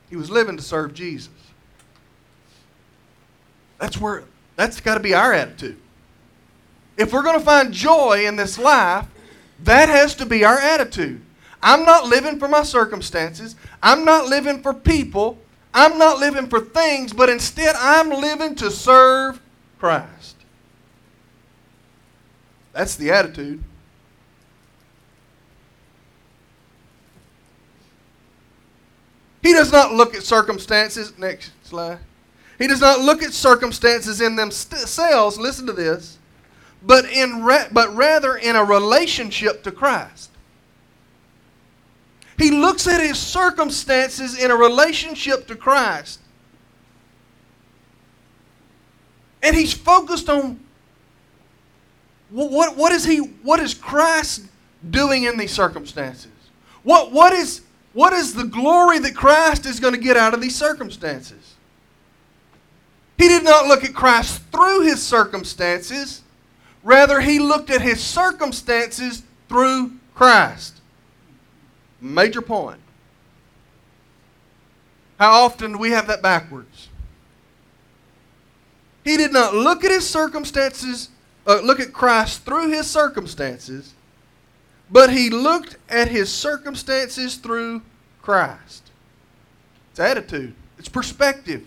[0.10, 1.29] He was living to serve Jesus.
[3.79, 4.23] That's where
[4.55, 5.77] that's got to be our attitude.
[6.97, 9.05] If we're going to find joy in this life,
[9.63, 11.21] that has to be our attitude.
[11.61, 13.55] I'm not living for my circumstances.
[13.81, 15.37] I'm not living for people.
[15.73, 19.41] I'm not living for things, but instead I'm living to serve
[19.79, 20.35] Christ.
[22.73, 23.63] That's the attitude.
[29.41, 31.17] He does not look at circumstances.
[31.17, 31.99] Next slide.
[32.57, 35.37] He does not look at circumstances in themselves.
[35.37, 36.17] Listen to this.
[36.83, 40.31] But in but rather in a relationship to Christ.
[42.38, 46.19] He looks at his circumstances in a relationship to Christ.
[49.41, 50.60] And he's focused on
[52.30, 54.45] what, what, is he, what is Christ
[54.89, 56.32] doing in these circumstances?
[56.84, 57.62] What, what, is,
[57.93, 61.56] what is the glory that Christ is going to get out of these circumstances?
[63.17, 66.21] He did not look at Christ through his circumstances.
[66.84, 70.77] Rather, he looked at his circumstances through Christ.
[72.00, 72.79] Major point.
[75.19, 76.89] How often do we have that backwards?
[79.04, 81.10] He did not look at his circumstances,
[81.48, 83.93] uh, look at Christ through his circumstances,
[84.91, 87.81] but he looked at his circumstances through
[88.21, 88.91] Christ.
[89.91, 91.65] It's attitude, it's perspective.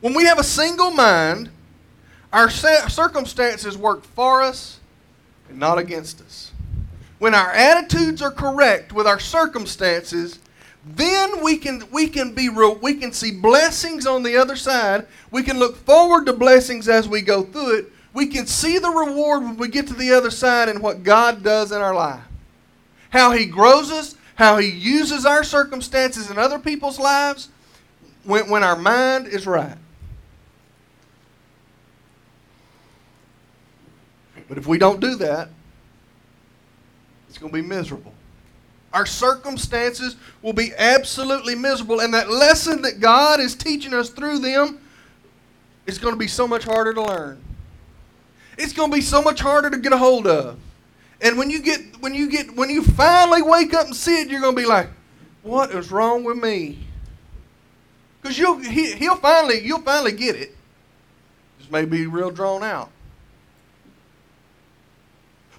[0.00, 1.50] When we have a single mind,
[2.32, 4.80] our circumstances work for us
[5.48, 6.52] and not against us.
[7.18, 10.38] When our attitudes are correct with our circumstances,
[10.84, 15.06] then we can we can be real, we can see blessings on the other side.
[15.30, 17.92] We can look forward to blessings as we go through it.
[18.12, 21.42] We can see the reward when we get to the other side and what God
[21.42, 22.22] does in our life.
[23.10, 27.48] How he grows us, how he uses our circumstances in other people's lives
[28.24, 29.76] when, when our mind is right.
[34.48, 35.48] But if we don't do that,
[37.28, 38.14] it's going to be miserable.
[38.92, 44.38] Our circumstances will be absolutely miserable, and that lesson that God is teaching us through
[44.38, 44.80] them
[45.86, 47.42] is going to be so much harder to learn.
[48.56, 50.58] It's going to be so much harder to get a hold of.
[51.20, 54.28] And when you get when you get when you finally wake up and see it,
[54.28, 54.88] you're going to be like,
[55.42, 56.78] "What is wrong with me?"
[58.20, 60.54] Because you'll he, he'll finally you'll finally get it.
[61.58, 62.90] This may be real drawn out.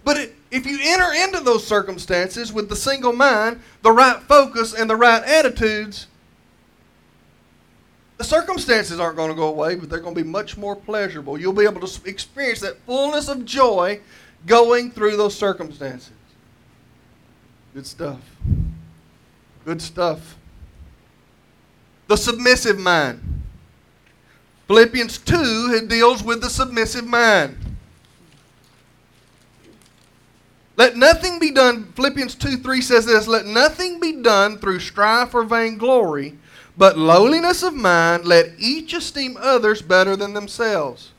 [0.07, 4.89] But if you enter into those circumstances with the single mind, the right focus, and
[4.89, 6.07] the right attitudes,
[8.15, 11.37] the circumstances aren't going to go away, but they're going to be much more pleasurable.
[11.37, 13.99] You'll be able to experience that fullness of joy
[14.45, 16.13] going through those circumstances.
[17.73, 18.21] Good stuff.
[19.65, 20.37] Good stuff.
[22.07, 23.43] The submissive mind.
[24.67, 27.66] Philippians 2 it deals with the submissive mind.
[30.77, 35.33] Let nothing be done, Philippians 2 3 says this, let nothing be done through strife
[35.33, 36.37] or vainglory,
[36.77, 41.11] but lowliness of mind, let each esteem others better than themselves.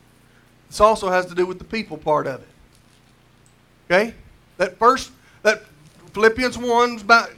[0.69, 2.49] This also has to do with the people part of it.
[3.87, 4.15] Okay?
[4.59, 5.11] That first,
[5.43, 5.65] that
[6.13, 7.31] Philippians 1 is about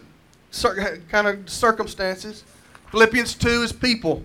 [1.08, 2.44] kind of circumstances.
[2.90, 4.22] Philippians 2 is people.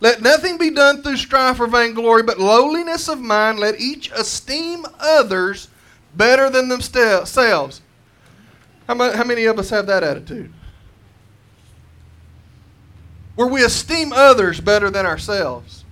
[0.00, 3.58] Let nothing be done through strife or vainglory, but lowliness of mind.
[3.58, 5.68] Let each esteem others
[6.16, 7.80] better than themselves.
[8.86, 10.52] How many of us have that attitude?
[13.34, 15.84] Where we esteem others better than ourselves.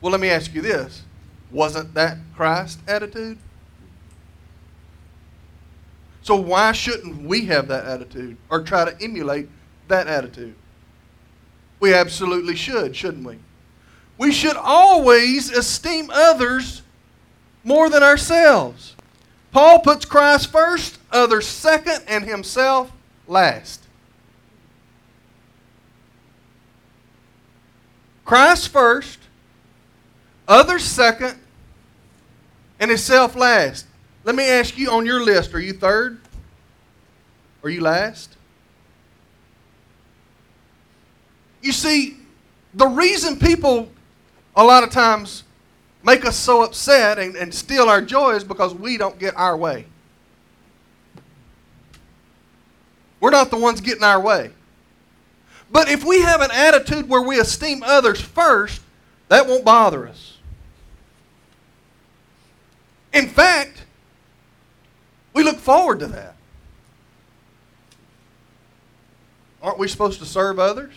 [0.00, 1.02] Well, let me ask you this.
[1.50, 3.38] Wasn't that Christ's attitude?
[6.22, 9.48] So why shouldn't we have that attitude or try to emulate
[9.88, 10.54] that attitude?
[11.80, 13.38] We absolutely should, shouldn't we?
[14.16, 16.82] We should always esteem others
[17.62, 18.93] more than ourselves.
[19.54, 22.90] Paul puts Christ first, others second, and himself
[23.28, 23.84] last.
[28.24, 29.20] Christ first,
[30.48, 31.38] others second,
[32.80, 33.86] and himself last.
[34.24, 36.20] Let me ask you on your list are you third?
[37.62, 38.34] Are you last?
[41.62, 42.16] You see,
[42.74, 43.88] the reason people
[44.56, 45.43] a lot of times
[46.04, 49.56] make us so upset and, and steal our joy is because we don't get our
[49.56, 49.86] way.
[53.20, 54.50] We're not the ones getting our way.
[55.70, 58.82] But if we have an attitude where we esteem others first,
[59.28, 60.36] that won't bother us.
[63.12, 63.84] In fact,
[65.32, 66.36] we look forward to that.
[69.62, 70.92] Aren't we supposed to serve others?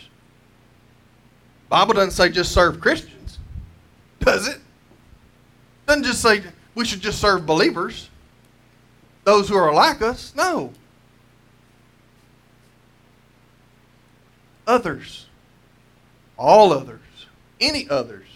[1.69, 3.39] Bible doesn't say just serve Christians,
[4.19, 4.59] does it?
[5.87, 6.43] Doesn't just say
[6.75, 8.09] we should just serve believers,
[9.23, 10.33] those who are like us.
[10.35, 10.73] No.
[14.67, 15.27] Others.
[16.37, 16.99] All others.
[17.59, 18.27] Any others.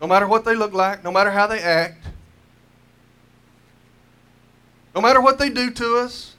[0.00, 2.06] No matter what they look like, no matter how they act,
[4.94, 6.34] no matter what they do to us,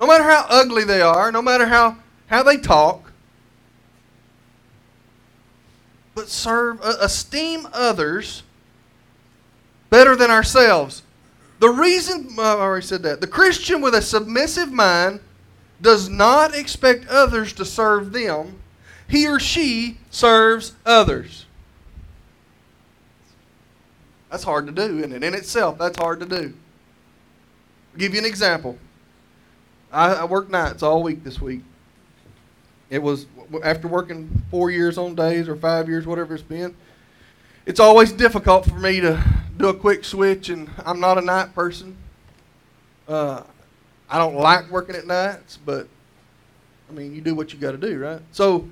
[0.00, 1.96] no matter how ugly they are, no matter how,
[2.26, 3.05] how they talk,
[6.16, 8.42] but serve, uh, esteem others
[9.90, 11.02] better than ourselves.
[11.60, 15.20] The reason, I already said that, the Christian with a submissive mind
[15.80, 18.58] does not expect others to serve them.
[19.08, 21.44] He or she serves others.
[24.30, 25.22] That's hard to do, isn't it?
[25.22, 26.54] In itself, that's hard to do.
[27.92, 28.78] I'll give you an example.
[29.92, 31.62] I, I worked nights all week this week.
[32.88, 33.26] It was
[33.62, 36.74] after working four years on days or five years, whatever it's been.
[37.64, 39.22] It's always difficult for me to
[39.56, 41.96] do a quick switch, and I'm not a night person.
[43.08, 43.42] Uh,
[44.08, 45.88] I don't like working at nights, but
[46.88, 48.20] I mean, you do what you got to do, right?
[48.32, 48.68] So,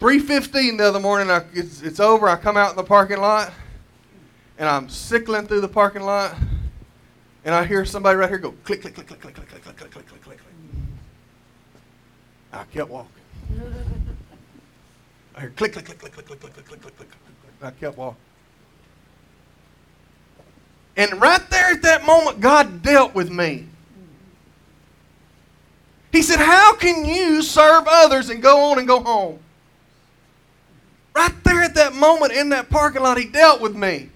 [0.00, 2.28] 3:15 the other morning, I, it's, it's over.
[2.28, 3.52] I come out in the parking lot,
[4.58, 6.36] and I'm sickling through the parking lot,
[7.44, 9.90] and I hear somebody right here go click, click, click, click, click, click, click, click,
[9.90, 10.38] click, click, click.
[12.52, 13.21] I kept walking.
[15.34, 17.08] I heard click, click, click, click, click, click, click, click, click, click, click.
[17.62, 18.20] I kept walking.
[20.96, 23.66] And right there at that moment, God dealt with me.
[26.12, 29.38] He said, How can you serve others and go on and go home?
[31.14, 34.10] Right there at that moment in that parking lot, He dealt with me.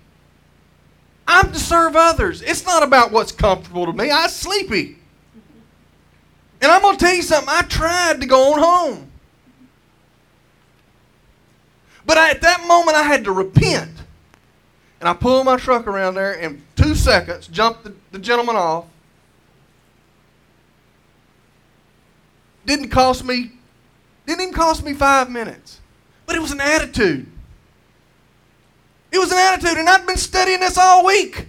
[1.26, 2.42] I'm to serve others.
[2.42, 4.10] It's not about what's comfortable to me.
[4.10, 4.98] I'm sleepy.
[6.60, 7.48] And I'm going to tell you something.
[7.50, 9.05] I tried to go on home.
[12.06, 13.90] But I, at that moment, I had to repent.
[15.00, 18.86] And I pulled my truck around there in two seconds, jumped the, the gentleman off.
[22.64, 23.52] Didn't cost me,
[24.26, 25.80] didn't even cost me five minutes.
[26.24, 27.26] But it was an attitude.
[29.12, 31.46] It was an attitude, and I'd been studying this all week.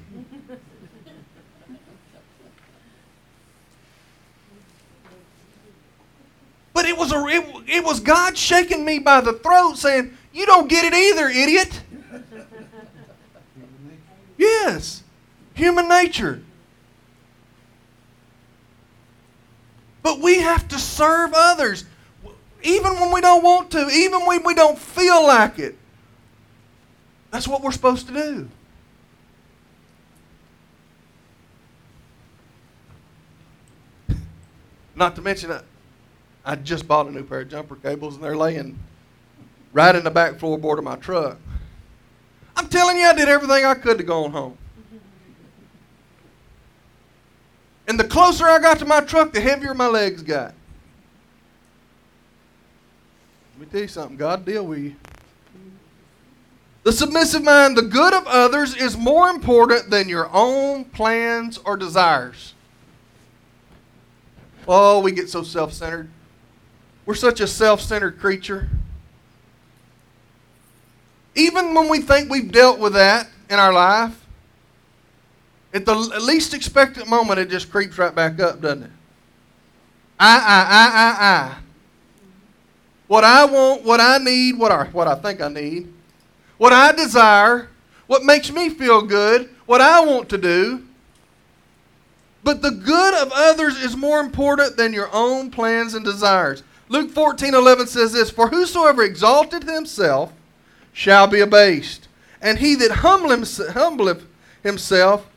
[6.74, 10.46] But it was, a, it, it was God shaking me by the throat saying, You
[10.46, 11.82] don't get it either, idiot.
[14.38, 15.02] Yes,
[15.56, 16.44] human nature.
[20.04, 21.86] But we have to serve others,
[22.62, 25.76] even when we don't want to, even when we don't feel like it.
[27.32, 28.48] That's what we're supposed to do.
[34.96, 35.62] Not to mention, I,
[36.46, 38.78] I just bought a new pair of jumper cables, and they're laying
[39.74, 41.38] right in the back floorboard of my truck.
[42.56, 44.58] I'm telling you, I did everything I could to go on home.
[47.88, 50.54] And the closer I got to my truck, the heavier my legs got.
[53.54, 54.96] Let me tell you something God deal with you.
[56.84, 61.76] The submissive mind, the good of others, is more important than your own plans or
[61.76, 62.54] desires.
[64.68, 66.10] Oh, we get so self centered.
[67.06, 68.70] We're such a self centered creature.
[71.38, 74.26] Even when we think we've dealt with that in our life,
[75.72, 78.92] at the least expected moment, it just creeps right back up, doesn't it?
[80.20, 81.58] I, I, I, I, I.
[83.06, 85.94] What I want, what I need, what I, what I think I need,
[86.58, 87.70] what I desire,
[88.08, 90.88] what makes me feel good, what I want to do.
[92.44, 96.64] But the good of others is more important than your own plans and desires.
[96.90, 100.34] Luke 14 11 says this For whosoever exalted himself
[100.98, 102.08] shall be abased,
[102.42, 104.26] and he that humbleth
[104.64, 105.28] himself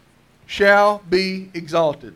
[0.46, 2.14] shall be exalted.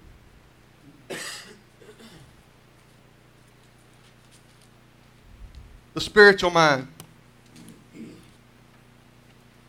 [5.92, 6.88] The spiritual mind.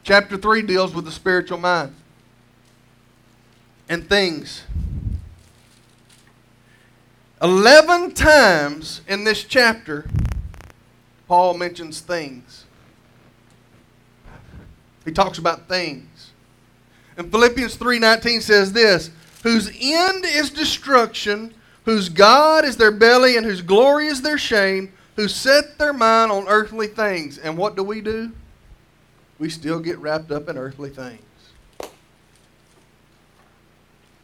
[0.06, 1.94] Chapter 3 deals with the spiritual mind
[3.90, 4.64] and things.
[7.42, 10.10] Eleven times in this chapter,
[11.28, 12.65] Paul mentions things.
[15.06, 16.32] He talks about things.
[17.18, 19.12] And Philippians 3:19 says this,
[19.44, 21.54] whose end is destruction,
[21.86, 26.32] whose God is their belly and whose glory is their shame, who set their mind
[26.32, 27.38] on earthly things.
[27.38, 28.32] And what do we do?
[29.38, 31.22] We still get wrapped up in earthly things.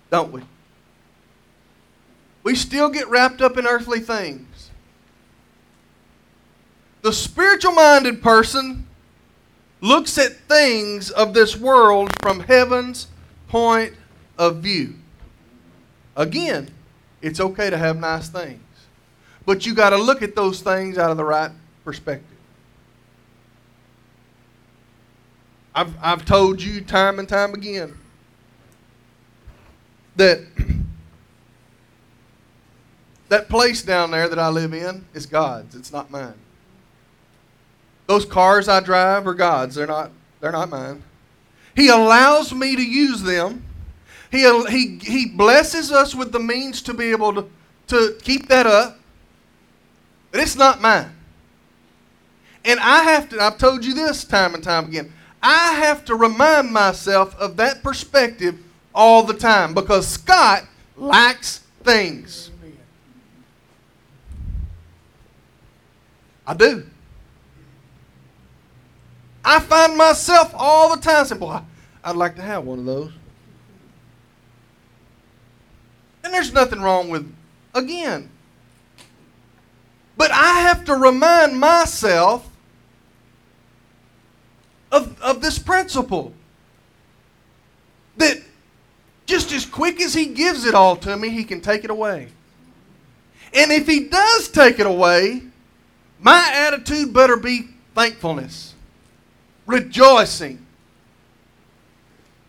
[0.09, 0.41] Don't we?
[2.43, 4.71] We still get wrapped up in earthly things.
[7.01, 8.87] The spiritual minded person
[9.81, 13.07] looks at things of this world from heaven's
[13.47, 13.93] point
[14.37, 14.95] of view.
[16.15, 16.69] Again,
[17.21, 18.61] it's okay to have nice things,
[19.45, 21.51] but you got to look at those things out of the right
[21.83, 22.27] perspective.
[25.73, 27.97] I've, I've told you time and time again
[30.17, 30.41] that
[33.29, 35.75] that place down there that I live in is God's.
[35.75, 36.33] It's not mine.
[38.11, 39.75] Those cars I drive are God's.
[39.75, 41.01] They're not, they're not mine.
[41.77, 43.63] He allows me to use them.
[44.29, 47.49] He, he, he blesses us with the means to be able to,
[47.87, 48.99] to keep that up.
[50.29, 51.15] But it's not mine.
[52.65, 56.15] And I have to, I've told you this time and time again, I have to
[56.15, 58.59] remind myself of that perspective
[58.93, 60.65] all the time because Scott
[60.97, 62.51] lacks things.
[66.45, 66.90] I do.
[69.43, 71.59] I find myself all the time saying, Boy,
[72.03, 73.11] I'd like to have one of those.
[76.23, 77.33] And there's nothing wrong with,
[77.73, 78.29] again.
[80.15, 82.47] But I have to remind myself
[84.91, 86.33] of, of this principle
[88.17, 88.41] that
[89.25, 92.27] just as quick as He gives it all to me, He can take it away.
[93.53, 95.41] And if He does take it away,
[96.19, 98.70] my attitude better be thankfulness
[99.71, 100.65] rejoicing.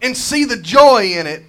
[0.03, 1.45] and see the joy in it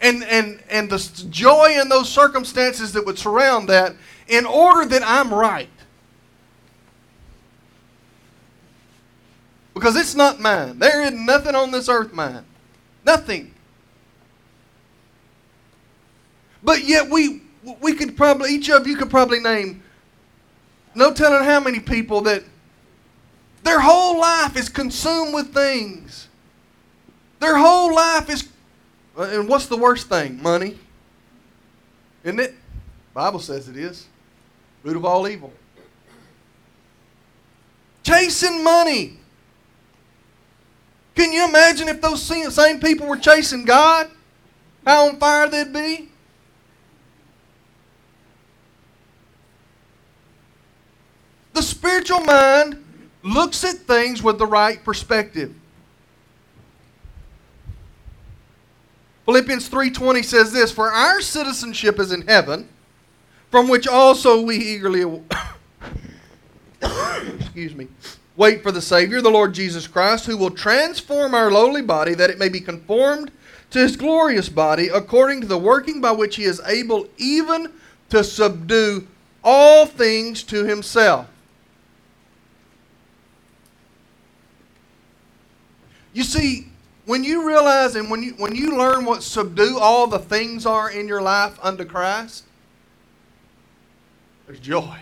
[0.00, 3.94] and, and, and the joy in those circumstances that would surround that
[4.28, 5.68] in order that I'm right.
[9.74, 10.78] Because it's not mine.
[10.78, 12.44] There is nothing on this earth mine.
[13.04, 13.52] Nothing.
[16.62, 17.42] But yet we
[17.80, 19.82] we could probably each of you could probably name
[20.94, 22.42] no telling how many people that
[23.66, 26.28] their whole life is consumed with things.
[27.40, 28.48] Their whole life is
[29.18, 30.42] uh, and what's the worst thing?
[30.42, 30.78] Money.
[32.22, 32.54] Isn't it?
[33.14, 34.06] Bible says it is.
[34.82, 35.52] Root of all evil.
[38.02, 39.18] Chasing money.
[41.14, 44.10] Can you imagine if those same people were chasing God?
[44.84, 46.08] How on fire they'd be?
[51.54, 52.84] The spiritual mind
[53.26, 55.52] looks at things with the right perspective.
[59.24, 62.68] Philippians 3:20 says this, "For our citizenship is in heaven,
[63.50, 65.02] from which also we eagerly
[67.40, 67.88] excuse me,
[68.36, 72.30] wait for the Savior, the Lord Jesus Christ, who will transform our lowly body that
[72.30, 73.32] it may be conformed
[73.70, 77.72] to his glorious body according to the working by which he is able even
[78.10, 79.08] to subdue
[79.42, 81.26] all things to himself."
[86.16, 86.68] You see,
[87.04, 90.90] when you realize and when you when you learn what subdue all the things are
[90.90, 92.44] in your life under Christ,
[94.46, 94.98] there's joy.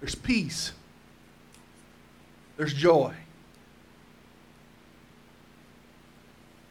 [0.00, 0.72] There's peace.
[2.56, 3.12] There's joy.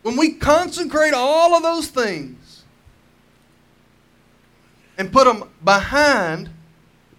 [0.01, 2.63] When we consecrate all of those things
[4.97, 6.49] and put them behind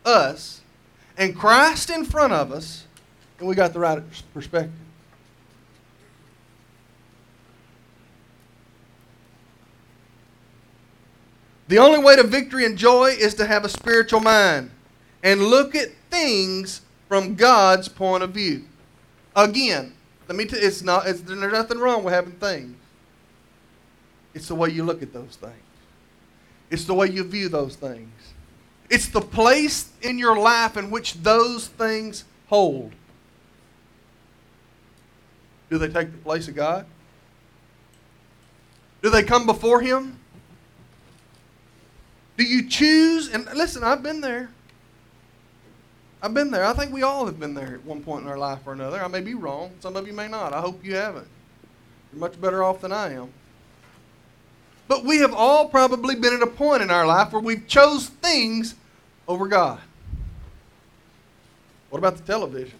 [0.04, 0.60] us
[1.16, 2.84] and Christ in front of us,
[3.38, 4.02] and we got the right
[4.34, 4.72] perspective.
[11.72, 14.70] The only way to victory and joy is to have a spiritual mind
[15.22, 18.66] and look at things from God's point of view.
[19.34, 19.94] Again,
[20.28, 22.76] let me it's not, it's, there's nothing wrong with having things.
[24.34, 25.54] It's the way you look at those things.
[26.70, 28.12] It's the way you view those things.
[28.90, 32.92] It's the place in your life in which those things hold.
[35.70, 36.84] Do they take the place of God?
[39.00, 40.18] Do they come before Him?
[42.42, 43.28] Do you choose?
[43.28, 44.50] And listen, I've been there.
[46.20, 46.64] I've been there.
[46.64, 49.00] I think we all have been there at one point in our life or another.
[49.00, 49.70] I may be wrong.
[49.78, 50.52] Some of you may not.
[50.52, 51.28] I hope you haven't.
[52.12, 53.28] You're much better off than I am.
[54.88, 58.08] But we have all probably been at a point in our life where we've chose
[58.08, 58.74] things
[59.28, 59.78] over God.
[61.90, 62.76] What about the television?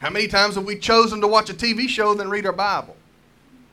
[0.00, 2.96] How many times have we chosen to watch a TV show than read our Bible?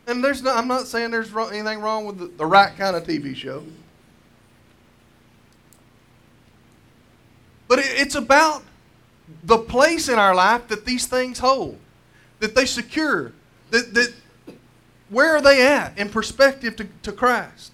[0.06, 3.06] And there's no, I'm not saying there's anything wrong with the, the right kind of
[3.06, 3.64] TV show.
[7.72, 8.63] But it's about
[9.45, 11.78] the place in our life that these things hold,
[12.41, 13.32] that they secure,
[13.69, 14.13] that, that
[15.07, 17.72] where are they at in perspective to, to Christ?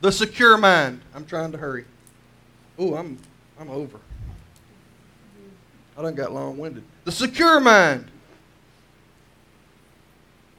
[0.00, 1.00] The secure mind.
[1.12, 1.86] I'm trying to hurry.
[2.78, 3.18] Oh, I'm
[3.58, 3.98] I'm over.
[5.98, 6.84] I done got long-winded.
[7.02, 8.06] The secure mind.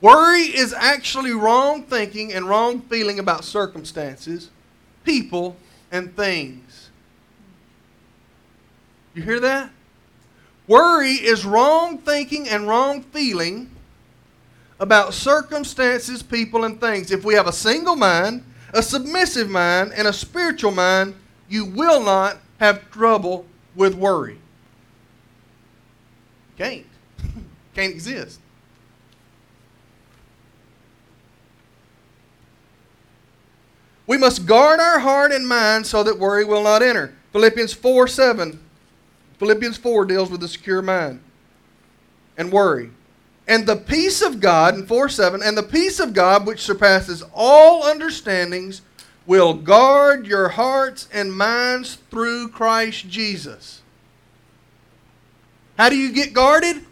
[0.02, 4.50] Worry is actually wrong thinking and wrong feeling about circumstances,
[5.06, 5.56] people,
[5.92, 6.81] and things.
[9.14, 9.72] You hear that?
[10.68, 13.70] Worry is wrong thinking and wrong feeling
[14.80, 17.12] about circumstances, people, and things.
[17.12, 18.44] If we have a single mind,
[18.74, 21.16] a submissive mind, and a spiritual mind,
[21.50, 23.46] you will not have trouble
[23.76, 24.40] with worry.
[26.58, 26.86] Can't.
[27.76, 28.40] Can't exist.
[34.08, 37.14] We must guard our heart and mind so that worry will not enter.
[37.32, 38.60] Philippians 4 7
[39.42, 41.20] Philippians 4 deals with the secure mind
[42.38, 42.92] and worry.
[43.48, 47.24] And the peace of God, in 4 7, and the peace of God, which surpasses
[47.34, 48.84] all understandings,
[49.26, 53.82] will guard your hearts and minds through Christ Jesus.
[55.76, 56.86] How do you get guarded?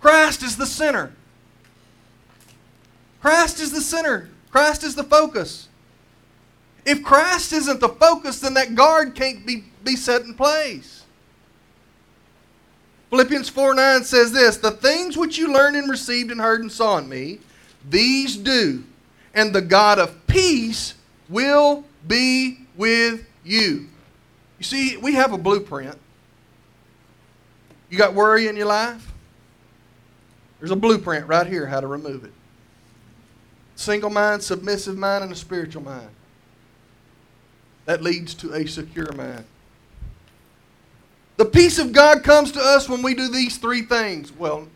[0.00, 1.12] Christ is the center.
[3.20, 4.28] Christ is the center.
[4.50, 5.68] Christ is the focus.
[6.84, 11.03] If Christ isn't the focus, then that guard can't be, be set in place.
[13.14, 16.72] Philippians 4 9 says this The things which you learned and received and heard and
[16.72, 17.38] saw in me,
[17.88, 18.82] these do,
[19.32, 20.94] and the God of peace
[21.28, 23.86] will be with you.
[24.58, 25.96] You see, we have a blueprint.
[27.88, 29.12] You got worry in your life?
[30.58, 32.32] There's a blueprint right here how to remove it.
[33.76, 36.10] Single mind, submissive mind, and a spiritual mind.
[37.84, 39.44] That leads to a secure mind.
[41.44, 44.32] The peace of God comes to us when we do these three things.
[44.32, 44.66] Well,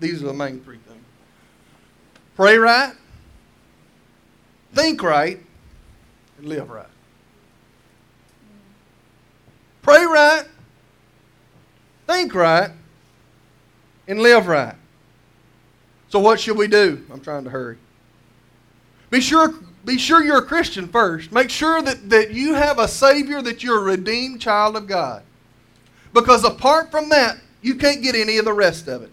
[0.00, 1.04] these are the main three things
[2.34, 2.92] pray right,
[4.74, 5.38] think right,
[6.36, 6.88] and live right.
[9.82, 10.44] Pray right,
[12.08, 12.72] think right,
[14.08, 14.74] and live right.
[16.08, 17.06] So, what should we do?
[17.12, 17.78] I'm trying to hurry.
[19.10, 19.54] Be sure,
[19.84, 21.30] be sure you're a Christian first.
[21.30, 25.22] Make sure that, that you have a Savior, that you're a redeemed child of God.
[26.16, 29.12] Because apart from that, you can't get any of the rest of it.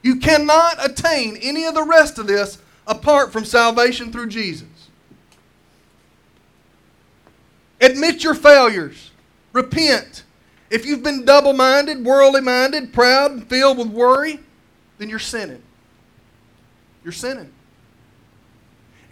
[0.00, 4.66] You cannot attain any of the rest of this apart from salvation through Jesus.
[7.82, 9.10] Admit your failures.
[9.52, 10.24] Repent.
[10.70, 14.40] If you've been double minded, worldly minded, proud, and filled with worry,
[14.96, 15.62] then you're sinning.
[17.02, 17.52] You're sinning.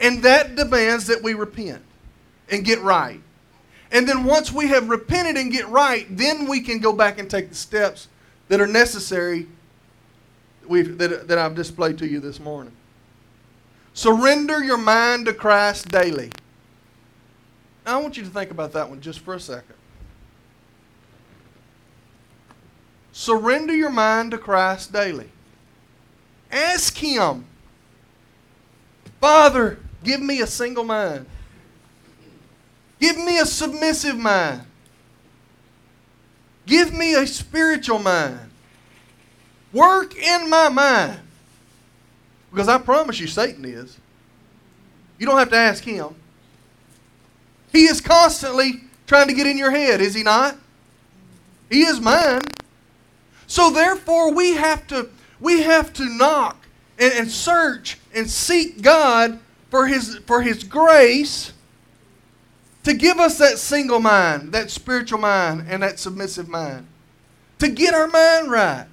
[0.00, 1.82] And that demands that we repent
[2.50, 3.20] and get right.
[3.92, 7.30] And then once we have repented and get right, then we can go back and
[7.30, 8.08] take the steps
[8.48, 9.46] that are necessary
[10.68, 12.72] that, that I've displayed to you this morning.
[13.92, 16.32] Surrender your mind to Christ daily.
[17.84, 19.74] Now, I want you to think about that one just for a second.
[23.12, 25.28] Surrender your mind to Christ daily.
[26.50, 27.44] Ask Him,
[29.20, 31.26] Father, give me a single mind.
[33.02, 34.62] Give me a submissive mind.
[36.66, 38.38] Give me a spiritual mind.
[39.72, 41.18] Work in my mind.
[42.52, 43.98] Because I promise you, Satan is.
[45.18, 46.14] You don't have to ask him.
[47.72, 50.56] He is constantly trying to get in your head, is he not?
[51.70, 52.42] He is mine.
[53.48, 55.08] So therefore we have to
[55.40, 56.56] we have to knock
[57.00, 59.40] and, and search and seek God
[59.70, 61.52] for his for his grace
[62.84, 66.86] to give us that single mind, that spiritual mind, and that submissive mind.
[67.60, 68.86] To get our mind right.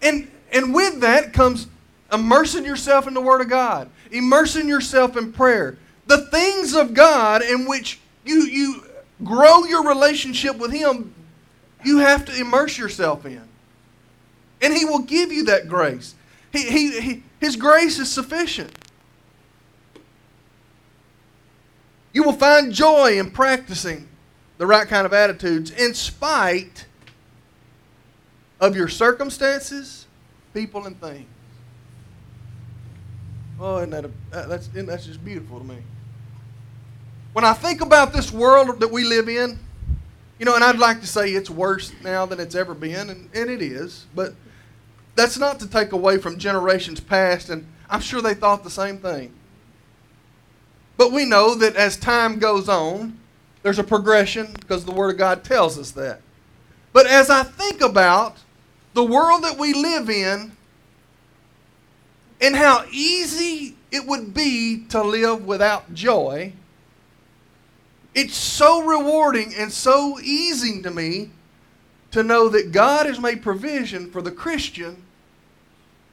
[0.00, 1.66] And and with that comes
[2.12, 5.76] immersing yourself in the Word of God, immersing yourself in prayer.
[6.06, 8.84] The things of God in which you, you
[9.24, 11.12] grow your relationship with Him,
[11.84, 13.42] you have to immerse yourself in.
[14.62, 16.14] And He will give you that grace.
[16.52, 18.70] He, he, he, his grace is sufficient.
[22.14, 24.08] You will find joy in practicing
[24.56, 26.86] the right kind of attitudes in spite
[28.60, 30.06] of your circumstances,
[30.54, 31.26] people, and things.
[33.60, 34.10] Oh, isn't that a,
[34.46, 35.78] that's, isn't that's just beautiful to me.
[37.32, 39.58] When I think about this world that we live in,
[40.38, 43.28] you know, and I'd like to say it's worse now than it's ever been, and,
[43.34, 44.34] and it is, but
[45.16, 48.98] that's not to take away from generations past, and I'm sure they thought the same
[48.98, 49.32] thing.
[50.96, 53.18] But we know that as time goes on,
[53.62, 56.20] there's a progression because the Word of God tells us that.
[56.92, 58.38] But as I think about
[58.92, 60.52] the world that we live in
[62.40, 66.52] and how easy it would be to live without joy,
[68.14, 71.30] it's so rewarding and so easy to me
[72.12, 75.02] to know that God has made provision for the Christian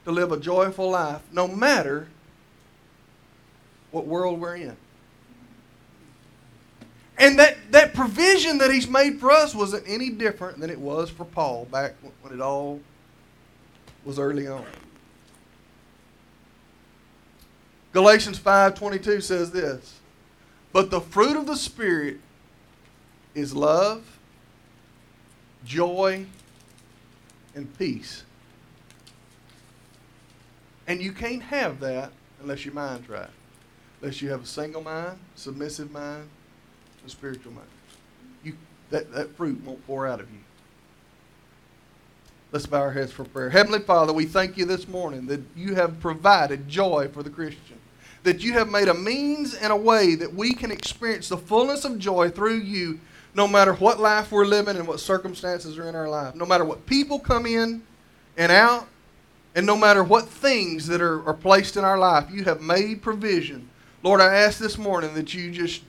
[0.04, 2.08] to live a joyful life no matter
[3.92, 4.76] what world we're in.
[7.18, 11.08] And that, that provision that he's made for us wasn't any different than it was
[11.08, 12.80] for Paul back when it all
[14.04, 14.64] was early on.
[17.92, 20.00] Galatians 5:22 says this,
[20.72, 22.20] "But the fruit of the spirit
[23.34, 24.18] is love,
[25.64, 26.26] joy,
[27.54, 28.24] and peace."
[30.86, 33.30] And you can't have that unless your mind's right.
[34.02, 36.28] Unless you have a single mind, submissive mind,
[37.06, 37.68] a spiritual mind.
[38.42, 38.54] You,
[38.90, 40.40] that, that fruit won't pour out of you.
[42.50, 43.48] Let's bow our heads for prayer.
[43.48, 47.78] Heavenly Father, we thank you this morning that you have provided joy for the Christian.
[48.24, 51.84] That you have made a means and a way that we can experience the fullness
[51.84, 52.98] of joy through you
[53.34, 56.34] no matter what life we're living and what circumstances are in our life.
[56.34, 57.82] No matter what people come in
[58.36, 58.86] and out,
[59.54, 63.00] and no matter what things that are, are placed in our life, you have made
[63.00, 63.68] provision.
[64.02, 65.82] Lord, I ask this morning that you just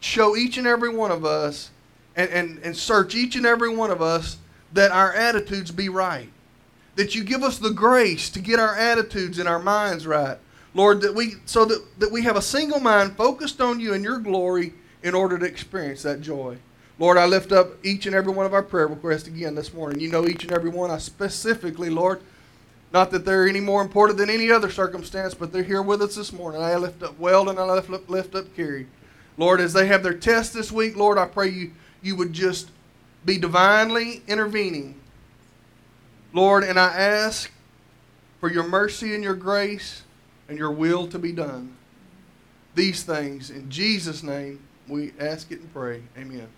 [0.00, 1.70] show each and every one of us
[2.16, 4.38] and, and, and search each and every one of us
[4.72, 6.28] that our attitudes be right.
[6.96, 10.38] That you give us the grace to get our attitudes and our minds right.
[10.74, 14.02] Lord, that we so that, that we have a single mind focused on you and
[14.02, 16.58] your glory in order to experience that joy.
[16.98, 20.00] Lord, I lift up each and every one of our prayer requests again this morning.
[20.00, 20.90] You know each and every one.
[20.90, 22.20] I specifically, Lord,
[22.96, 26.16] Not that they're any more important than any other circumstance, but they're here with us
[26.16, 26.62] this morning.
[26.62, 28.86] I lift up Weldon, and I lift up, lift up Carrie.
[29.36, 32.70] Lord, as they have their test this week, Lord, I pray you, you would just
[33.26, 34.98] be divinely intervening.
[36.32, 37.50] Lord, and I ask
[38.40, 40.02] for your mercy and your grace
[40.48, 41.76] and your will to be done.
[42.74, 46.00] These things, in Jesus' name, we ask it and pray.
[46.16, 46.48] Amen.